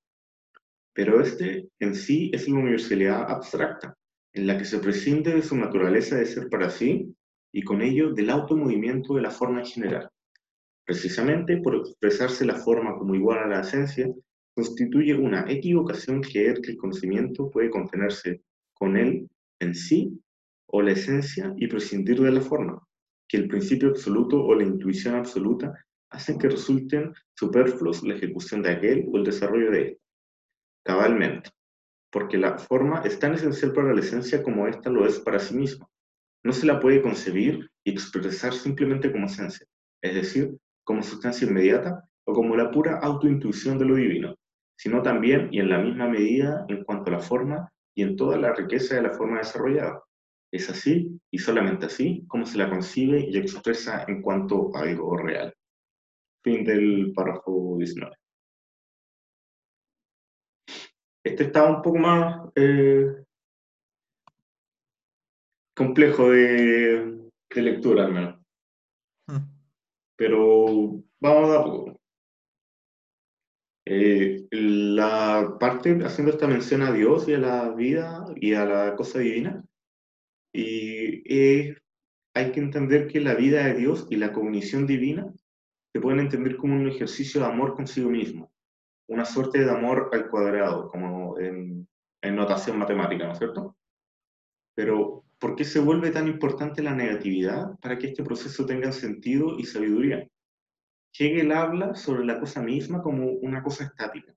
Pero 0.96 1.22
este 1.22 1.70
en 1.80 1.94
sí 1.94 2.32
es 2.34 2.50
la 2.50 2.58
universalidad 2.58 3.30
abstracta, 3.30 3.96
en 4.34 4.48
la 4.48 4.58
que 4.58 4.66
se 4.66 4.80
prescinde 4.80 5.36
de 5.36 5.44
su 5.44 5.56
naturaleza 5.56 6.16
de 6.16 6.26
ser 6.26 6.50
para 6.50 6.72
sí 6.72 7.16
y 7.54 7.62
con 7.62 7.84
ello 7.84 8.12
del 8.12 8.32
automovimiento 8.32 9.14
de 9.14 9.22
la 9.22 9.30
forma 9.30 9.60
en 9.60 9.68
general. 9.68 10.10
Precisamente 10.88 11.58
por 11.58 11.76
expresarse 11.76 12.46
la 12.46 12.56
forma 12.56 12.98
como 12.98 13.14
igual 13.14 13.40
a 13.40 13.48
la 13.48 13.60
esencia, 13.60 14.10
constituye 14.56 15.14
una 15.14 15.46
equivocación 15.52 16.22
creer 16.22 16.62
que 16.62 16.72
el 16.72 16.78
conocimiento 16.78 17.52
puede 17.52 17.70
contenerse 17.70 18.42
con 18.74 18.96
él 18.96 19.30
en 19.60 19.76
sí 19.76 20.18
o 20.68 20.82
la 20.82 20.94
esencia 20.94 21.54
y 21.58 21.68
prescindir 21.68 22.22
de 22.22 22.32
la 22.32 22.40
forma, 22.40 22.82
que 23.28 23.36
el 23.36 23.50
principio 23.50 23.90
absoluto 23.90 24.42
o 24.42 24.56
la 24.56 24.64
intuición 24.64 25.16
absoluta 25.16 25.74
hacen 26.10 26.40
que 26.40 26.48
resulten 26.48 27.14
superfluos 27.36 28.02
la 28.04 28.16
ejecución 28.16 28.62
de 28.62 28.72
aquel 28.72 29.06
o 29.12 29.18
el 29.18 29.26
desarrollo 29.26 29.72
de 29.72 29.82
él. 29.82 30.00
Cabalmente, 30.86 31.50
porque 32.14 32.38
la 32.38 32.58
forma 32.58 33.02
es 33.02 33.20
tan 33.20 33.34
esencial 33.34 33.74
para 33.74 33.94
la 33.94 34.00
esencia 34.00 34.42
como 34.42 34.68
ésta 34.68 34.90
lo 34.90 35.06
es 35.06 35.20
para 35.20 35.40
sí 35.40 35.54
misma. 35.54 35.86
No 36.46 36.54
se 36.54 36.66
la 36.66 36.80
puede 36.80 37.02
concebir 37.02 37.70
y 37.84 37.92
expresar 37.92 38.54
simplemente 38.54 39.12
como 39.12 39.26
esencia, 39.26 39.68
es 40.02 40.16
decir, 40.16 40.58
como 40.88 41.04
sustancia 41.04 41.46
inmediata 41.46 42.10
o 42.26 42.34
como 42.34 42.56
la 42.56 42.72
pura 42.72 43.00
autointuición 43.00 43.78
de 43.78 43.86
lo 43.86 43.96
divino, 43.96 44.36
sino 44.78 45.02
también 45.02 45.50
y 45.52 45.60
en 45.60 45.70
la 45.70 45.80
misma 45.80 46.08
medida 46.08 46.66
en 46.70 46.86
cuanto 46.86 47.10
a 47.10 47.16
la 47.16 47.20
forma 47.20 47.70
y 47.94 48.04
en 48.04 48.16
toda 48.16 48.38
la 48.38 48.54
riqueza 48.54 48.96
de 48.96 49.02
la 49.02 49.12
forma 49.12 49.40
desarrollada. 49.40 50.02
Es 50.50 50.70
así 50.70 51.20
y 51.30 51.40
solamente 51.40 51.88
así 51.88 52.24
como 52.28 52.46
se 52.46 52.58
la 52.58 52.70
concibe 52.70 53.20
y 53.20 53.38
expresa 53.38 54.06
en 54.08 54.22
cuanto 54.22 54.74
a 54.76 54.84
algo 54.84 55.18
real. 55.18 55.54
Fin 56.42 56.64
del 56.64 57.12
párrafo 57.14 57.76
19. 57.78 58.16
Este 61.26 61.44
está 61.44 61.66
un 61.66 61.82
poco 61.82 61.98
más 61.98 62.50
eh, 62.56 63.26
complejo 65.76 66.30
de, 66.30 67.30
de 67.54 67.62
lectura, 67.62 68.06
al 68.06 68.14
menos. 68.14 68.37
Pero 70.18 71.04
vamos 71.22 71.56
a 71.56 71.64
poco. 71.64 71.98
Eh, 73.86 74.46
la 74.52 75.56
parte 75.60 75.98
haciendo 76.04 76.34
esta 76.34 76.48
mención 76.48 76.82
a 76.82 76.92
Dios 76.92 77.30
y 77.30 77.36
a 77.36 77.38
la 77.38 77.70
vida 77.70 78.26
y 78.36 78.54
a 78.54 78.66
la 78.66 78.96
cosa 78.98 79.20
divina, 79.20 79.64
y 80.54 81.24
eh, 81.34 81.78
hay 82.34 82.52
que 82.52 82.60
entender 82.60 83.08
que 83.08 83.22
la 83.22 83.36
vida 83.36 83.66
de 83.66 83.76
Dios 83.76 84.08
y 84.10 84.18
la 84.18 84.34
cognición 84.34 84.86
divina 84.86 85.32
se 85.94 86.02
pueden 86.02 86.20
entender 86.20 86.58
como 86.58 86.76
un 86.76 86.90
ejercicio 86.90 87.40
de 87.40 87.48
amor 87.48 87.76
consigo 87.76 88.10
mismo, 88.10 88.52
una 89.08 89.24
suerte 89.24 89.64
de 89.64 89.72
amor 89.72 90.10
al 90.12 90.30
cuadrado, 90.30 90.90
como 90.90 91.40
en, 91.40 91.88
en 92.22 92.36
notación 92.36 92.78
matemática, 92.78 93.26
¿no 93.26 93.32
es 93.32 93.38
cierto? 93.38 93.78
Pero, 94.76 95.24
¿por 95.40 95.56
qué 95.56 95.64
se 95.64 95.80
vuelve 95.80 96.12
tan 96.12 96.28
importante 96.28 96.82
la 96.82 96.94
negatividad 96.96 97.78
para 97.80 97.98
que 97.98 98.08
este 98.08 98.24
proceso 98.24 98.66
tenga 98.66 98.92
sentido 98.92 99.58
y 99.58 99.66
sabiduría? 99.66 100.28
Hegel 101.18 101.52
habla 101.52 101.96
sobre 101.96 102.26
la 102.26 102.40
cosa 102.40 102.62
misma 102.62 103.02
como 103.02 103.32
una 103.32 103.64
cosa 103.64 103.86
estática, 103.86 104.34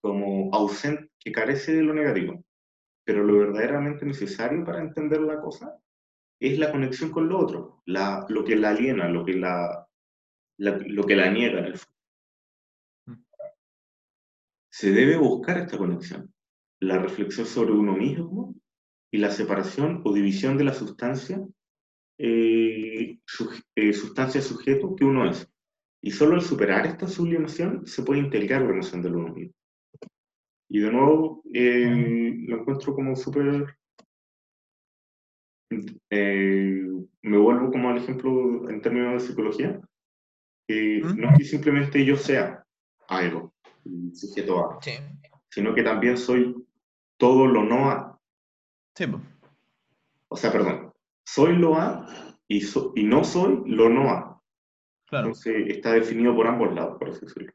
como 0.00 0.54
ausente, 0.54 1.10
que 1.18 1.32
carece 1.32 1.74
de 1.74 1.82
lo 1.82 1.94
negativo. 1.94 2.42
Pero 3.04 3.24
lo 3.24 3.38
verdaderamente 3.38 4.06
necesario 4.06 4.64
para 4.64 4.80
entender 4.80 5.20
la 5.20 5.40
cosa 5.40 5.76
es 6.40 6.58
la 6.58 6.70
conexión 6.70 7.10
con 7.10 7.28
lo 7.28 7.38
otro, 7.38 7.82
la, 7.86 8.24
lo 8.28 8.44
que 8.44 8.56
la 8.56 8.70
aliena, 8.70 9.08
lo 9.08 9.24
que 9.24 9.34
la, 9.34 9.86
la- 10.58 10.78
lo 10.86 11.04
que 11.04 11.16
la 11.16 11.30
niega 11.30 11.58
en 11.60 11.64
el 11.66 11.78
fondo. 11.78 11.98
Se 14.70 14.92
debe 14.92 15.16
buscar 15.18 15.58
esta 15.58 15.76
conexión, 15.76 16.32
la 16.80 16.98
reflexión 16.98 17.46
sobre 17.46 17.72
uno 17.72 17.92
mismo 17.94 18.54
y 19.12 19.18
la 19.18 19.30
separación 19.30 20.02
o 20.04 20.12
división 20.12 20.56
de 20.56 20.64
la 20.64 20.72
sustancia, 20.72 21.44
eh, 22.18 23.18
eh, 23.74 23.92
sustancia-sujeto 23.92 24.94
que 24.94 25.04
uno 25.04 25.28
es. 25.28 25.48
Y 26.02 26.10
solo 26.12 26.34
al 26.34 26.42
superar 26.42 26.86
esta 26.86 27.06
sublimación 27.06 27.86
se 27.86 28.02
puede 28.02 28.20
integrar 28.20 28.62
la 28.62 28.74
noción 28.74 29.02
del 29.02 29.16
uno 29.16 29.34
mismo. 29.34 29.54
Y 30.70 30.78
de 30.78 30.92
nuevo, 30.92 31.42
eh, 31.52 32.34
lo 32.46 32.60
encuentro 32.60 32.94
como 32.94 33.16
súper... 33.16 33.76
eh, 36.10 36.86
me 37.22 37.38
vuelvo 37.38 37.70
como 37.70 37.90
al 37.90 37.98
ejemplo 37.98 38.68
en 38.70 38.80
términos 38.80 39.22
de 39.22 39.28
psicología, 39.28 39.80
¿Mm? 40.68 41.20
no 41.20 41.30
es 41.30 41.38
que 41.38 41.44
simplemente 41.44 42.04
yo 42.04 42.16
sea 42.16 42.64
algo, 43.08 43.52
sujeto 44.12 44.64
A, 44.64 44.80
Sí. 44.80 44.92
sino 45.50 45.74
que 45.74 45.82
también 45.82 46.16
soy 46.16 46.54
todo 47.18 47.46
lo 47.46 47.64
no 47.64 47.90
A. 47.90 48.19
Sí, 49.00 49.06
po. 49.06 49.18
O 50.28 50.36
sea, 50.36 50.52
perdón, 50.52 50.92
soy 51.24 51.56
lo 51.56 51.74
A 51.74 52.06
y, 52.46 52.60
so- 52.60 52.92
y 52.94 53.04
no 53.04 53.24
soy 53.24 53.62
lo 53.64 53.88
no 53.88 54.10
A. 54.10 54.42
claro. 55.06 55.28
Entonces 55.28 55.68
está 55.68 55.92
definido 55.92 56.34
por 56.36 56.46
ambos 56.46 56.74
lados, 56.74 56.98
por 56.98 57.08
así 57.08 57.20
decirlo. 57.24 57.50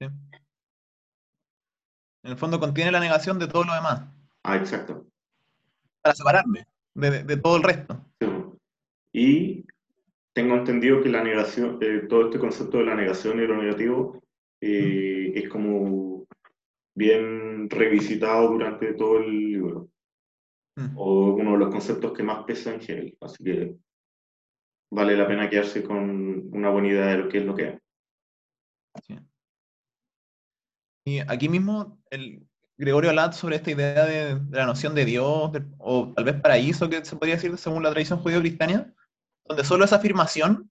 sí. 0.00 0.06
En 2.24 2.30
el 2.32 2.38
fondo 2.38 2.58
contiene 2.58 2.90
la 2.92 3.00
negación 3.00 3.38
de 3.38 3.46
todo 3.46 3.64
lo 3.64 3.74
demás, 3.74 4.08
Ah, 4.42 4.56
exacto. 4.56 5.06
para 6.00 6.14
separarme 6.14 6.66
de, 6.94 7.10
de- 7.10 7.24
de 7.24 7.36
todo 7.36 7.58
el 7.58 7.62
resto. 7.62 8.02
Sí. 8.18 8.26
Y 9.12 9.64
tengo 10.32 10.54
entendido 10.56 11.02
que 11.02 11.10
la 11.10 11.22
negación, 11.22 11.76
eh, 11.82 12.06
todo 12.08 12.24
este 12.26 12.38
concepto 12.38 12.78
de 12.78 12.84
la 12.84 12.94
negación 12.94 13.38
y 13.38 13.46
lo 13.46 13.62
negativo 13.62 14.22
eh, 14.62 15.30
es 15.34 15.48
como 15.50 16.26
bien 16.94 17.68
revisitado 17.68 18.48
durante 18.48 18.94
todo 18.94 19.18
el 19.18 19.30
libro, 19.30 19.88
Mm. 20.78 20.96
o 20.96 21.34
uno 21.34 21.52
de 21.52 21.58
los 21.58 21.70
conceptos 21.70 22.12
que 22.12 22.22
más 22.22 22.44
pesa 22.44 22.72
en 22.72 22.80
Hegel, 22.80 23.18
así 23.20 23.42
que 23.42 23.76
vale 24.92 25.16
la 25.16 25.26
pena 25.26 25.50
quedarse 25.50 25.82
con 25.82 26.48
una 26.54 26.70
buena 26.70 26.88
idea 26.88 27.06
de 27.06 27.18
lo 27.18 27.28
que 27.28 27.38
es 27.38 27.44
lo 27.44 27.54
que 27.56 27.68
es. 27.68 27.78
Sí. 29.04 29.18
Y 31.06 31.18
aquí 31.20 31.48
mismo 31.48 32.00
el 32.10 32.46
Gregorio 32.76 33.10
habla 33.10 33.32
sobre 33.32 33.56
esta 33.56 33.72
idea 33.72 34.04
de, 34.04 34.36
de 34.38 34.56
la 34.56 34.66
noción 34.66 34.94
de 34.94 35.04
Dios, 35.04 35.52
de- 35.52 35.64
o 35.78 36.12
tal 36.14 36.24
vez 36.24 36.40
paraíso, 36.40 36.88
que 36.88 37.04
se 37.04 37.16
podría 37.16 37.34
decir 37.34 37.56
según 37.58 37.82
la 37.82 37.90
tradición 37.90 38.20
judío-cristiana, 38.20 38.94
donde 39.46 39.64
solo 39.64 39.84
esa 39.84 39.96
afirmación, 39.96 40.70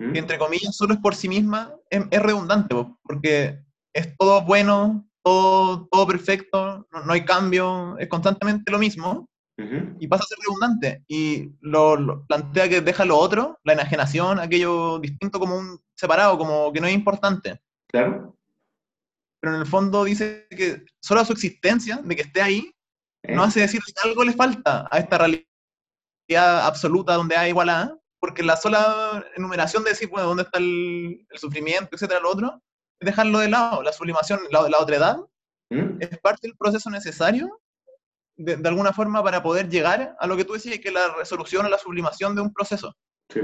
¿Mm? 0.00 0.12
que 0.12 0.18
entre 0.18 0.38
comillas 0.38 0.74
solo 0.74 0.94
es 0.94 1.00
por 1.00 1.14
sí 1.14 1.28
misma, 1.28 1.76
es, 1.90 2.04
es 2.10 2.22
redundante, 2.22 2.74
po, 2.74 2.98
porque 3.04 3.60
es 3.94 4.16
todo 4.16 4.42
bueno, 4.42 5.08
todo, 5.22 5.86
todo 5.92 6.06
perfecto, 6.08 6.88
no, 6.90 7.04
no 7.04 7.12
hay 7.12 7.24
cambio, 7.24 7.96
es 7.98 8.08
constantemente 8.08 8.72
lo 8.72 8.80
mismo, 8.80 9.28
Ujú. 9.56 9.96
y 10.00 10.08
pasa 10.08 10.24
a 10.24 10.26
ser 10.26 10.38
redundante. 10.40 11.04
Y 11.06 11.50
lo, 11.60 11.96
lo- 11.96 12.26
plantea 12.26 12.68
que 12.68 12.80
deja 12.80 13.04
lo 13.04 13.16
otro, 13.16 13.60
la 13.64 13.74
enajenación, 13.74 14.40
aquello 14.40 14.98
distinto 14.98 15.38
como 15.38 15.56
un 15.56 15.80
separado, 15.96 16.36
como 16.38 16.72
que 16.72 16.80
no 16.80 16.86
es 16.88 16.94
importante. 16.94 17.60
Claro. 17.88 18.36
Pero 19.40 19.54
en 19.54 19.60
el 19.60 19.66
fondo 19.66 20.04
dice 20.04 20.46
que 20.50 20.84
solo 21.00 21.24
su 21.24 21.32
existencia, 21.32 21.98
de 22.02 22.16
que 22.16 22.22
esté 22.22 22.42
ahí, 22.42 22.74
¿Eh? 23.22 23.34
no 23.34 23.42
hace 23.44 23.60
decir 23.60 23.80
que 23.84 23.92
algo 24.08 24.24
le 24.24 24.32
falta 24.32 24.88
a 24.90 24.98
esta 24.98 25.18
realidad 25.18 26.66
absoluta 26.66 27.14
donde 27.14 27.36
A 27.36 27.48
igual 27.48 27.68
a 27.68 27.82
A, 27.82 27.98
porque 28.20 28.42
la 28.42 28.56
sola 28.56 29.24
enumeración 29.36 29.84
de 29.84 29.90
decir, 29.90 30.08
bueno, 30.08 30.28
dónde 30.28 30.44
está 30.44 30.58
el, 30.58 31.26
el 31.30 31.38
sufrimiento, 31.38 31.90
etcétera, 31.92 32.20
lo 32.20 32.30
otro, 32.30 32.62
es 33.00 33.06
dejarlo 33.06 33.38
de 33.38 33.50
lado. 33.50 33.82
La 33.82 33.92
sublimación, 33.92 34.40
la, 34.50 34.68
la 34.68 34.78
otredad, 34.80 35.18
¿Mm? 35.70 35.98
es 36.00 36.18
parte 36.20 36.48
del 36.48 36.56
proceso 36.56 36.88
necesario 36.90 37.60
de, 38.36 38.56
de 38.56 38.68
alguna 38.68 38.92
forma 38.92 39.22
para 39.22 39.42
poder 39.42 39.68
llegar 39.68 40.16
a 40.18 40.26
lo 40.26 40.36
que 40.36 40.44
tú 40.44 40.54
decías, 40.54 40.78
que 40.78 40.88
es 40.88 40.94
la 40.94 41.14
resolución 41.14 41.66
o 41.66 41.68
la 41.68 41.78
sublimación 41.78 42.34
de 42.34 42.42
un 42.42 42.52
proceso. 42.52 42.96
Sí. 43.28 43.40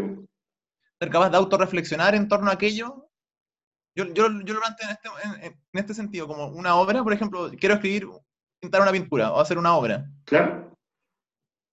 Ser 0.98 1.10
capaz 1.10 1.30
de 1.30 1.36
autorreflexionar 1.36 2.14
en 2.14 2.28
torno 2.28 2.50
a 2.50 2.54
aquello. 2.54 3.06
Yo, 3.96 4.04
yo, 4.12 4.28
yo 4.44 4.54
lo 4.54 4.60
planteo 4.60 4.88
en 4.88 4.92
este, 4.92 5.08
en, 5.46 5.52
en 5.52 5.80
este 5.80 5.94
sentido, 5.94 6.26
como 6.26 6.46
una 6.48 6.76
obra, 6.76 7.02
por 7.02 7.12
ejemplo, 7.12 7.50
quiero 7.58 7.74
escribir, 7.74 8.08
pintar 8.60 8.82
una 8.82 8.92
pintura 8.92 9.32
o 9.32 9.40
hacer 9.40 9.58
una 9.58 9.74
obra. 9.76 10.06
Claro. 10.24 10.76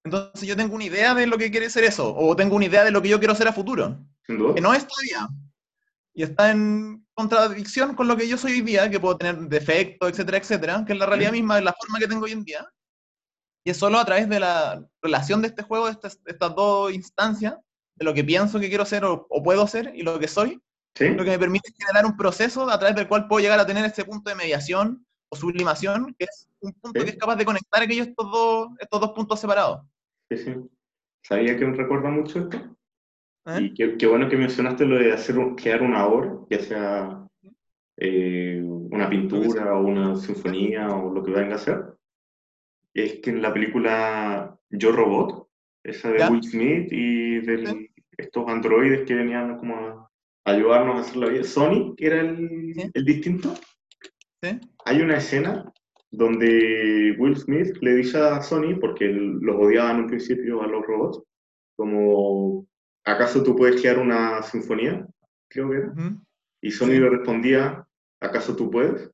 Entonces 0.04 0.48
yo 0.48 0.56
tengo 0.56 0.74
una 0.74 0.86
idea 0.86 1.14
de 1.14 1.28
lo 1.28 1.38
que 1.38 1.52
quiere 1.52 1.70
ser 1.70 1.84
eso, 1.84 2.16
o 2.16 2.36
tengo 2.36 2.56
una 2.56 2.66
idea 2.66 2.84
de 2.84 2.92
lo 2.92 3.02
que 3.02 3.10
yo 3.10 3.20
quiero 3.20 3.36
ser 3.36 3.48
a 3.48 3.54
futuro, 3.54 4.00
Sin 4.26 4.38
duda. 4.38 4.56
que 4.56 4.62
no 4.62 4.74
es 4.74 4.88
todavía. 4.88 5.28
Y 6.14 6.24
está 6.24 6.50
en 6.52 7.06
contradicción 7.14 7.94
con 7.94 8.08
lo 8.08 8.16
que 8.16 8.28
yo 8.28 8.38
soy 8.38 8.54
hoy 8.54 8.62
día, 8.62 8.90
que 8.90 9.00
puedo 9.00 9.18
tener 9.18 9.38
defectos, 9.50 10.10
etcétera, 10.10 10.38
etcétera, 10.38 10.86
que 10.86 10.94
es 10.94 11.00
la 11.00 11.06
realidad 11.06 11.32
misma 11.32 11.58
de 11.58 11.64
la 11.64 11.74
forma 11.74 12.00
que 12.00 12.08
tengo 12.08 12.24
hoy 12.26 12.32
en 12.32 12.44
día. 12.44 12.66
Y 13.68 13.72
es 13.72 13.76
solo 13.78 14.00
a 14.00 14.06
través 14.06 14.30
de 14.30 14.40
la 14.40 14.82
relación 15.02 15.42
de 15.42 15.50
este 15.50 15.62
juego, 15.62 15.88
de 15.88 15.92
estas, 15.92 16.24
de 16.24 16.32
estas 16.32 16.56
dos 16.56 16.94
instancias, 16.94 17.58
de 17.98 18.06
lo 18.06 18.14
que 18.14 18.24
pienso 18.24 18.62
que 18.62 18.70
quiero 18.70 18.86
ser 18.86 19.04
o, 19.04 19.28
o 19.30 19.44
puedo 19.44 19.68
ser 19.68 19.92
y 19.94 20.04
lo 20.04 20.18
que 20.20 20.30
soy, 20.30 20.62
¿Sí? 20.96 21.10
lo 21.10 21.26
que 21.26 21.32
me 21.32 21.38
permite 21.40 21.70
generar 21.78 22.06
un 22.06 22.16
proceso 22.16 22.70
a 22.70 22.80
través 22.80 22.96
del 22.96 23.10
cual 23.10 23.28
puedo 23.28 23.42
llegar 23.42 23.60
a 23.60 23.66
tener 23.66 23.84
este 23.84 24.06
punto 24.06 24.30
de 24.30 24.38
mediación 24.38 25.06
o 25.28 25.36
sublimación, 25.36 26.16
que 26.18 26.24
es 26.24 26.48
un 26.62 26.72
punto 26.76 26.98
Sí. 27.02 27.06
que 27.08 27.12
es 27.12 27.18
capaz 27.18 27.36
de 27.36 27.44
conectar 27.44 27.84
aquellos 27.84 28.08
estos 28.08 28.32
dos, 28.32 28.70
estos 28.80 29.02
dos 29.02 29.12
puntos 29.12 29.38
separados. 29.38 29.82
Sí, 30.32 30.38
sí. 30.38 30.56
¿Sabía 31.24 31.58
que 31.58 31.66
me 31.66 31.76
recuerda 31.76 32.10
mucho 32.10 32.40
esto? 32.40 32.58
¿eh? 33.48 33.60
Y 33.64 33.74
qué, 33.74 33.98
qué 33.98 34.08
bueno 34.08 34.30
que 34.30 34.38
mencionaste 34.38 34.86
lo 34.86 34.98
de 34.98 35.12
hacer 35.12 35.38
un- 35.38 35.56
crear 35.58 35.82
una 35.82 36.06
obra, 36.08 36.38
ya 36.50 36.60
sea 36.62 37.28
eh, 37.98 38.62
una 38.64 39.10
pintura 39.10 39.74
o 39.76 39.82
una 39.82 40.16
sinfonía 40.16 40.88
o 40.88 41.14
lo 41.14 41.22
que 41.22 41.32
venga 41.32 41.56
a 41.56 41.60
ser. 41.60 41.97
Es 42.94 43.20
que 43.20 43.30
en 43.30 43.42
la 43.42 43.54
película 43.54 44.58
Yo 44.70 44.92
Robot, 44.92 45.48
esa 45.84 46.12
de 46.12 46.20
¿Ya? 46.20 46.30
Will 46.30 46.44
Smith 46.44 46.88
y 46.92 47.40
de 47.40 47.66
Sí. 47.68 47.90
estos 48.18 48.48
androides 48.48 49.06
que 49.06 49.16
venían 49.16 49.58
como 49.58 49.76
a 49.76 50.10
ayudarnos 50.46 50.98
a 50.98 51.02
hacer 51.02 51.18
la 51.18 51.30
vida, 51.30 51.44
Sony, 51.44 51.94
que 51.96 52.08
era 52.08 52.22
el, 52.22 52.74
Sí. 52.74 52.92
el 52.94 53.06
distinto, 53.06 53.54
¿Sí? 54.42 54.60
hay 54.86 55.02
una 55.02 55.18
escena 55.18 55.72
donde 56.10 57.16
Will 57.20 57.36
Smith 57.38 57.78
le 57.82 57.96
dice 57.96 58.18
a 58.18 58.42
Sony, 58.42 58.80
porque 58.80 59.06
los 59.08 59.56
odiaba 59.58 59.92
en 59.92 59.98
un 60.02 60.08
principio 60.08 60.62
a 60.62 60.68
los 60.68 60.86
robots, 60.86 61.22
como, 61.76 62.66
¿acaso 63.06 63.44
tú 63.44 63.56
puedes 63.56 63.80
crear 63.82 64.00
una 64.00 64.42
sinfonía? 64.42 65.06
Creo 65.50 65.70
que 65.70 65.78
era. 65.78 65.94
Y 66.62 66.72
Sony 66.72 67.00
le 67.00 67.10
respondía, 67.10 67.86
¿acaso 68.22 68.56
tú 68.56 68.72
puedes? 68.72 69.12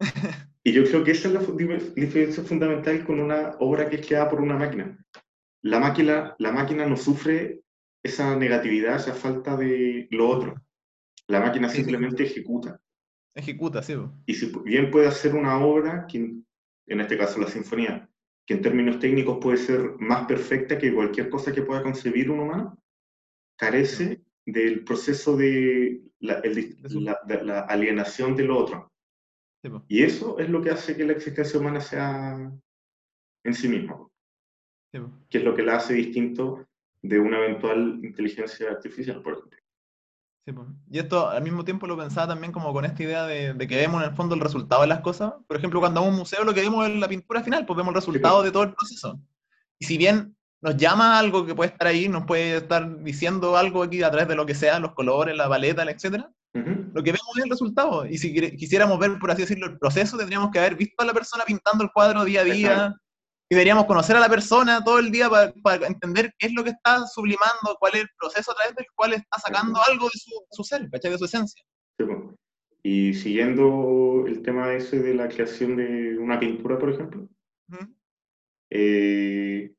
y 0.68 0.72
yo 0.72 0.84
creo 0.84 1.02
que 1.02 1.12
esa 1.12 1.28
es 1.28 1.34
la 1.34 1.40
diferencia 1.94 2.42
fundamental 2.44 3.02
con 3.02 3.20
una 3.20 3.56
obra 3.58 3.88
que 3.88 3.96
es 3.96 4.06
creada 4.06 4.28
por 4.28 4.42
una 4.42 4.54
máquina. 4.54 4.98
La 5.62 5.80
máquina, 5.80 6.36
la 6.38 6.52
máquina 6.52 6.84
no 6.84 6.94
sufre 6.94 7.62
esa 8.02 8.36
negatividad, 8.36 8.96
esa 8.96 9.14
falta 9.14 9.56
de 9.56 10.08
lo 10.10 10.28
otro. 10.28 10.60
La 11.26 11.40
máquina 11.40 11.70
Sí, 11.70 11.76
sí. 11.76 11.82
simplemente 11.84 12.24
ejecuta. 12.24 12.78
Ejecuta, 13.34 13.82
sí. 13.82 13.94
Y 14.26 14.34
si 14.34 14.52
bien 14.64 14.90
puede 14.90 15.06
hacer 15.06 15.34
una 15.34 15.58
obra, 15.58 16.06
que, 16.06 16.18
en 16.18 17.00
este 17.00 17.16
caso 17.16 17.40
la 17.40 17.48
sinfonía, 17.48 18.06
que 18.46 18.54
en 18.54 18.60
términos 18.60 18.98
técnicos 18.98 19.38
puede 19.40 19.56
ser 19.56 19.94
más 19.98 20.26
perfecta 20.26 20.76
que 20.76 20.92
cualquier 20.92 21.30
cosa 21.30 21.50
que 21.50 21.62
pueda 21.62 21.82
concebir 21.82 22.30
un 22.30 22.40
humano, 22.40 22.78
carece 23.56 24.22
del 24.44 24.84
proceso 24.84 25.34
de 25.34 26.02
la, 26.20 26.42
la 27.42 27.60
alienación 27.60 28.36
del 28.36 28.50
otro. 28.50 28.92
Y 29.88 30.02
eso 30.02 30.38
es 30.38 30.48
lo 30.48 30.62
que 30.62 30.70
hace 30.70 30.96
que 30.96 31.04
la 31.04 31.12
existencia 31.12 31.58
humana 31.58 31.80
sea 31.80 32.50
en 33.44 33.54
sí 33.54 33.68
misma. 33.68 34.08
que 35.28 35.38
es 35.38 35.44
lo 35.44 35.54
que 35.54 35.62
la 35.62 35.76
hace 35.76 35.94
distinto 35.94 36.66
de 37.02 37.18
una 37.18 37.38
eventual 37.38 38.00
inteligencia 38.02 38.70
artificial, 38.70 39.22
por 39.22 39.34
ejemplo. 39.34 39.58
Y 40.90 40.98
esto 40.98 41.28
al 41.28 41.42
mismo 41.42 41.64
tiempo 41.64 41.86
lo 41.86 41.96
pensaba 41.96 42.28
también 42.28 42.52
como 42.52 42.72
con 42.72 42.84
esta 42.84 43.02
idea 43.02 43.26
de, 43.26 43.54
que 43.58 43.76
vemos 43.76 44.02
en 44.02 44.08
el 44.08 44.16
fondo 44.16 44.34
el 44.34 44.40
resultado 44.40 44.82
de 44.82 44.88
las 44.88 45.00
cosas. 45.00 45.34
Por 45.46 45.56
ejemplo, 45.56 45.80
cuando 45.80 46.00
vamos 46.00 46.10
a 46.10 46.14
un 46.14 46.18
museo 46.20 46.44
lo 46.44 46.54
que 46.54 46.62
vemos 46.62 46.88
es 46.88 46.96
la 46.96 47.08
pintura 47.08 47.42
final, 47.42 47.66
pues 47.66 47.76
vemos 47.76 47.90
el 47.90 47.96
resultado 47.96 48.42
de 48.42 48.50
todo 48.50 48.62
el 48.62 48.72
proceso. 48.72 49.20
Y 49.78 49.84
si 49.84 49.98
bien 49.98 50.36
nos 50.60 50.76
llama 50.76 51.18
algo 51.18 51.44
que 51.44 51.54
puede 51.54 51.70
estar 51.70 51.86
ahí, 51.86 52.08
nos 52.08 52.24
puede 52.24 52.56
estar 52.56 53.02
diciendo 53.02 53.56
algo 53.56 53.82
aquí 53.82 54.02
a 54.02 54.10
través 54.10 54.28
de 54.28 54.36
lo 54.36 54.46
que 54.46 54.54
sea, 54.54 54.80
los 54.80 54.94
colores, 54.94 55.36
la 55.36 55.48
paleta, 55.48 55.84
Lo 56.54 57.02
que 57.02 57.12
vemos 57.12 57.38
es 57.38 57.44
el 57.44 57.50
resultado. 57.50 58.06
Y 58.06 58.18
si 58.18 58.32
quisiéramos 58.56 58.98
ver, 58.98 59.18
por 59.18 59.30
así 59.30 59.42
decirlo, 59.42 59.66
el 59.66 59.78
proceso, 59.78 60.16
tendríamos 60.16 60.50
que 60.50 60.58
haber 60.58 60.76
visto 60.76 61.02
a 61.02 61.06
la 61.06 61.12
persona 61.12 61.44
pintando 61.44 61.84
el 61.84 61.90
cuadro 61.92 62.24
día 62.24 62.40
a 62.40 62.44
día, 62.44 62.94
y 63.50 63.54
deberíamos 63.54 63.86
conocer 63.86 64.16
a 64.16 64.20
la 64.20 64.28
persona 64.28 64.82
todo 64.84 64.98
el 64.98 65.10
día 65.10 65.30
para, 65.30 65.86
entender 65.86 66.34
qué 66.38 66.48
es 66.48 66.52
lo 66.52 66.64
que 66.64 66.70
está 66.70 67.06
sublimando, 67.06 67.76
cuál 67.78 67.94
es 67.94 68.00
el 68.02 68.08
proceso 68.18 68.52
a 68.52 68.54
través 68.54 68.76
del 68.76 68.86
cual 68.94 69.14
está 69.14 69.38
sacando 69.38 69.80
algo 69.88 70.06
de 70.06 70.20
su, 70.50 70.64
ser, 70.64 70.88
¿cachai? 70.90 71.12
De 71.12 71.18
su 71.18 71.24
esencia. 71.24 71.62
Y 72.82 73.14
siguiendo 73.14 74.24
el 74.26 74.42
tema 74.42 74.72
ese 74.74 75.00
de 75.00 75.14
la 75.14 75.28
creación 75.28 75.76
de 75.76 76.18
una 76.18 76.38
pintura, 76.38 76.78
por 76.78 76.90
ejemplo, 76.90 77.28
eh, 78.70 79.72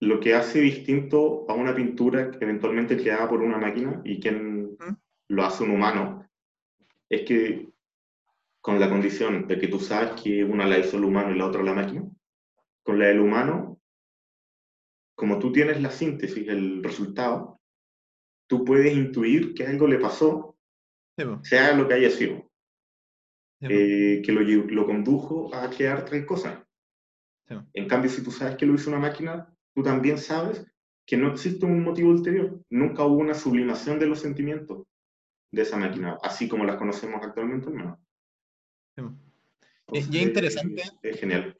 lo 0.00 0.20
que 0.20 0.34
hace 0.34 0.60
distinto 0.60 1.46
a 1.48 1.54
una 1.54 1.74
pintura 1.74 2.30
eventualmente 2.40 2.96
creada 2.96 3.28
por 3.28 3.42
una 3.42 3.58
máquina 3.58 4.00
y 4.04 4.20
quien 4.20 4.57
lo 5.28 5.44
hace 5.44 5.62
un 5.64 5.70
humano, 5.70 6.28
es 7.08 7.22
que 7.22 7.68
con 8.60 8.80
la 8.80 8.90
condición 8.90 9.46
de 9.46 9.58
que 9.58 9.68
tú 9.68 9.78
sabes 9.78 10.20
que 10.20 10.44
una 10.44 10.66
la 10.66 10.78
hizo 10.78 10.96
el 10.96 11.04
humano 11.04 11.34
y 11.34 11.38
la 11.38 11.46
otra 11.46 11.62
la 11.62 11.74
máquina, 11.74 12.04
con 12.82 12.98
la 12.98 13.06
del 13.06 13.20
humano, 13.20 13.80
como 15.14 15.38
tú 15.38 15.52
tienes 15.52 15.80
la 15.80 15.90
síntesis, 15.90 16.46
el 16.48 16.82
resultado, 16.82 17.60
tú 18.46 18.64
puedes 18.64 18.94
intuir 18.94 19.54
que 19.54 19.66
algo 19.66 19.86
le 19.86 19.98
pasó, 19.98 20.56
sea 21.42 21.74
lo 21.74 21.88
que 21.88 21.94
haya 21.94 22.10
sido, 22.10 22.50
eh, 23.60 24.22
que 24.24 24.32
lo, 24.32 24.42
lo, 24.42 24.86
condujo 24.86 25.52
a 25.54 25.68
crear 25.68 26.04
tres 26.04 26.24
cosas. 26.24 26.62
En 27.72 27.88
cambio, 27.88 28.10
si 28.10 28.22
tú 28.22 28.30
sabes 28.30 28.56
que 28.56 28.66
lo 28.66 28.74
hizo 28.74 28.90
una 28.90 29.00
máquina, 29.00 29.52
tú 29.74 29.82
también 29.82 30.18
sabes 30.18 30.64
que 31.06 31.16
no 31.16 31.32
existe 31.32 31.66
un 31.66 31.82
motivo 31.82 32.10
ulterior. 32.10 32.60
Nunca 32.70 33.04
hubo 33.04 33.16
una 33.16 33.34
sublimación 33.34 33.98
de 33.98 34.06
los 34.06 34.20
sentimientos 34.20 34.86
de 35.50 35.62
esa 35.62 35.76
máquina, 35.76 36.18
así 36.22 36.48
como 36.48 36.64
las 36.64 36.76
conocemos 36.76 37.20
actualmente, 37.22 37.70
no. 37.70 37.98
y 39.92 39.98
es 39.98 40.12
interesante. 40.14 40.82
Es 41.02 41.20
genial 41.20 41.56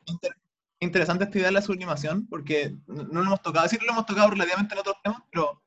interesante 0.81 1.24
esta 1.24 1.38
idea 1.38 1.48
de 1.48 1.55
la 1.55 1.62
sublimación, 1.62 2.27
porque 2.29 2.77
no, 2.87 3.05
lo 3.05 3.22
hemos 3.22 3.42
tocado, 3.42 3.68
sí 3.68 3.79
lo 3.81 3.92
hemos 3.92 4.07
tocado 4.07 4.31
relativamente 4.31 4.74
en 4.74 4.81
otros 4.81 4.96
temas, 5.03 5.22
pero 5.31 5.62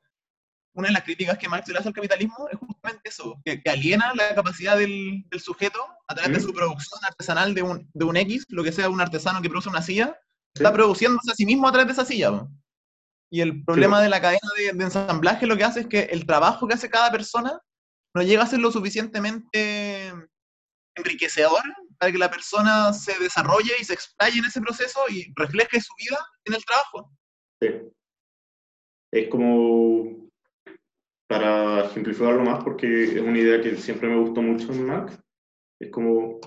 una 0.74 0.88
de 0.88 0.94
las 0.94 1.02
críticas 1.02 1.36
que 1.36 1.48
Marx 1.48 1.68
le 1.68 1.78
hace 1.78 1.88
al 1.88 1.94
capitalismo 1.94 2.48
es 2.50 2.58
justamente 2.58 3.08
eso, 3.08 3.40
que, 3.44 3.60
aliena 3.66 4.14
la 4.14 4.34
capacidad 4.34 4.76
del, 4.76 5.24
sujeto 5.38 5.80
a 6.06 6.14
través 6.14 6.32
de 6.32 6.40
su 6.40 6.52
producción 6.52 7.04
artesanal 7.04 7.54
de 7.54 7.62
un, 7.62 7.90
de 7.92 8.04
un, 8.04 8.16
X, 8.16 8.46
lo 8.48 8.64
que 8.64 8.72
sea 8.72 8.88
un 8.88 9.00
artesano 9.00 9.42
que 9.42 9.50
produce 9.50 9.68
una 9.68 9.82
silla, 9.82 10.18
está 10.54 10.72
produciéndose 10.72 11.30
a 11.30 11.34
sí 11.34 11.44
mismo 11.44 11.68
a 11.68 11.72
través 11.72 11.88
de 11.88 11.92
esa 11.92 12.04
silla. 12.04 12.46
Y 13.30 13.40
el 13.40 13.64
problema 13.64 14.00
de 14.00 14.10
la 14.10 14.20
cadena 14.20 14.48
de, 14.56 14.72
de, 14.72 14.84
ensamblaje 14.84 15.46
lo 15.46 15.56
que 15.56 15.64
hace 15.64 15.80
es 15.80 15.86
que 15.86 16.00
el 16.00 16.26
trabajo 16.26 16.66
que 16.66 16.74
hace 16.74 16.90
cada 16.90 17.10
persona 17.10 17.60
no 18.14 18.22
llega 18.22 18.42
a 18.42 18.46
ser 18.46 18.60
lo 18.60 18.70
suficientemente 18.70 20.12
enriquecedor 20.94 21.62
para 21.98 22.12
que 22.12 22.18
la 22.18 22.30
persona 22.30 22.92
se 22.92 23.18
desarrolle 23.18 23.72
y 23.80 23.84
se 23.84 23.94
explaye 23.94 24.38
en 24.38 24.44
ese 24.44 24.60
proceso 24.60 25.00
y 25.08 25.32
refleje 25.36 25.80
su 25.80 25.92
vida 25.98 26.18
en 26.44 26.54
el 26.54 26.64
trabajo. 26.64 27.10
Sí. 27.60 27.68
Es 29.12 29.28
como, 29.28 30.28
para 31.28 31.86
ejemplificarlo 31.86 32.42
más, 32.42 32.62
porque 32.62 33.04
es 33.04 33.20
una 33.20 33.38
idea 33.38 33.60
que 33.60 33.76
siempre 33.76 34.08
me 34.08 34.20
gustó 34.20 34.42
mucho 34.42 34.72
en 34.72 34.86
Marx, 34.86 35.18
es 35.80 35.90
como, 35.90 36.40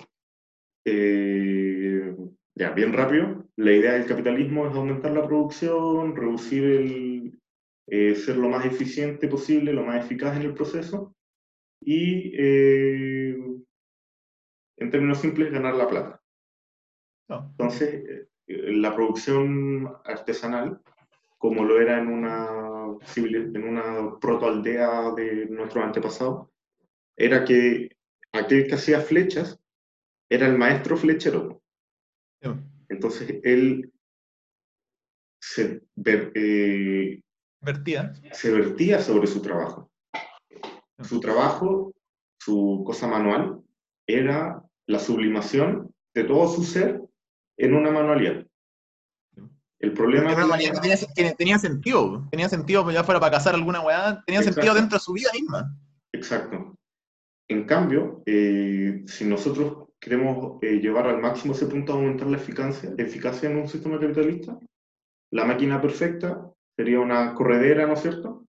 eh, 0.85 2.15
ya, 2.55 2.71
bien 2.71 2.93
rápido, 2.93 3.47
la 3.55 3.71
idea 3.71 3.93
del 3.93 4.07
capitalismo 4.07 4.67
es 4.67 4.75
aumentar 4.75 5.11
la 5.11 5.25
producción, 5.25 6.15
reducir 6.15 6.63
el, 6.63 7.39
eh, 7.87 8.15
ser 8.15 8.37
lo 8.37 8.49
más 8.49 8.65
eficiente 8.65 9.27
posible, 9.27 9.73
lo 9.73 9.83
más 9.83 10.05
eficaz 10.05 10.35
en 10.35 10.43
el 10.43 10.53
proceso, 10.53 11.14
y 11.79 12.31
eh, 12.37 13.37
en 14.77 14.91
términos 14.91 15.19
simples, 15.19 15.51
ganar 15.51 15.75
la 15.75 15.87
plata. 15.87 16.21
Entonces, 17.29 18.27
eh, 18.47 18.71
la 18.73 18.93
producción 18.95 19.91
artesanal, 20.03 20.81
como 21.37 21.63
lo 21.63 21.79
era 21.79 21.99
en 21.99 22.07
una, 22.07 22.97
en 23.15 23.63
una 23.63 24.19
protoaldea 24.19 25.11
de 25.15 25.47
nuestro 25.47 25.83
antepasado, 25.83 26.51
era 27.15 27.45
que 27.45 27.89
aquel 28.31 28.67
que 28.67 28.75
hacía 28.75 28.99
flechas 28.99 29.59
era 30.29 30.47
el 30.47 30.57
maestro 30.57 30.97
flechero. 30.97 31.61
Entonces, 32.89 33.39
él 33.43 33.91
se, 35.39 35.81
eh, 36.35 37.21
vertía. 37.61 38.13
se 38.31 38.51
vertía 38.51 38.99
sobre 38.99 39.27
su 39.27 39.41
trabajo. 39.41 39.91
Su 41.03 41.19
trabajo, 41.19 41.93
su 42.39 42.83
cosa 42.85 43.07
manual, 43.07 43.61
era 44.07 44.63
la 44.87 44.99
sublimación 44.99 45.93
de 46.13 46.23
todo 46.23 46.47
su 46.47 46.63
ser 46.63 47.01
en 47.57 47.73
una 47.73 47.91
manualidad. 47.91 48.45
El 49.79 49.93
problema 49.93 50.31
es 50.31 50.37
que, 51.15 51.35
tenía, 51.37 51.59
sentido, 51.59 52.27
tenía 52.31 52.49
sentido, 52.49 52.89
ya 52.91 53.03
fuera 53.03 53.19
para 53.19 53.33
cazar 53.33 53.55
alguna 53.55 53.81
weá, 53.81 54.23
tenía 54.25 54.41
sentido 54.41 54.73
dentro 54.73 54.97
de 54.97 55.03
su 55.03 55.13
vida 55.13 55.29
misma. 55.33 55.77
Exacto. 56.13 56.75
En 57.47 57.65
cambio, 57.65 58.23
eh, 58.25 59.03
si 59.05 59.25
nosotros 59.25 59.89
queremos 59.99 60.57
eh, 60.61 60.79
llevar 60.79 61.07
al 61.07 61.21
máximo 61.21 61.53
ese 61.53 61.67
punto 61.67 61.91
a 61.91 61.95
aumentar 61.95 62.27
la 62.27 62.37
eficacia, 62.37 62.93
eficacia 62.97 63.49
en 63.49 63.57
un 63.57 63.67
sistema 63.67 63.99
capitalista, 63.99 64.57
la 65.31 65.45
máquina 65.45 65.81
perfecta 65.81 66.51
sería 66.75 66.99
una 66.99 67.35
corredera, 67.35 67.85
¿no 67.85 67.93
es 67.93 68.01
cierto? 68.01 68.45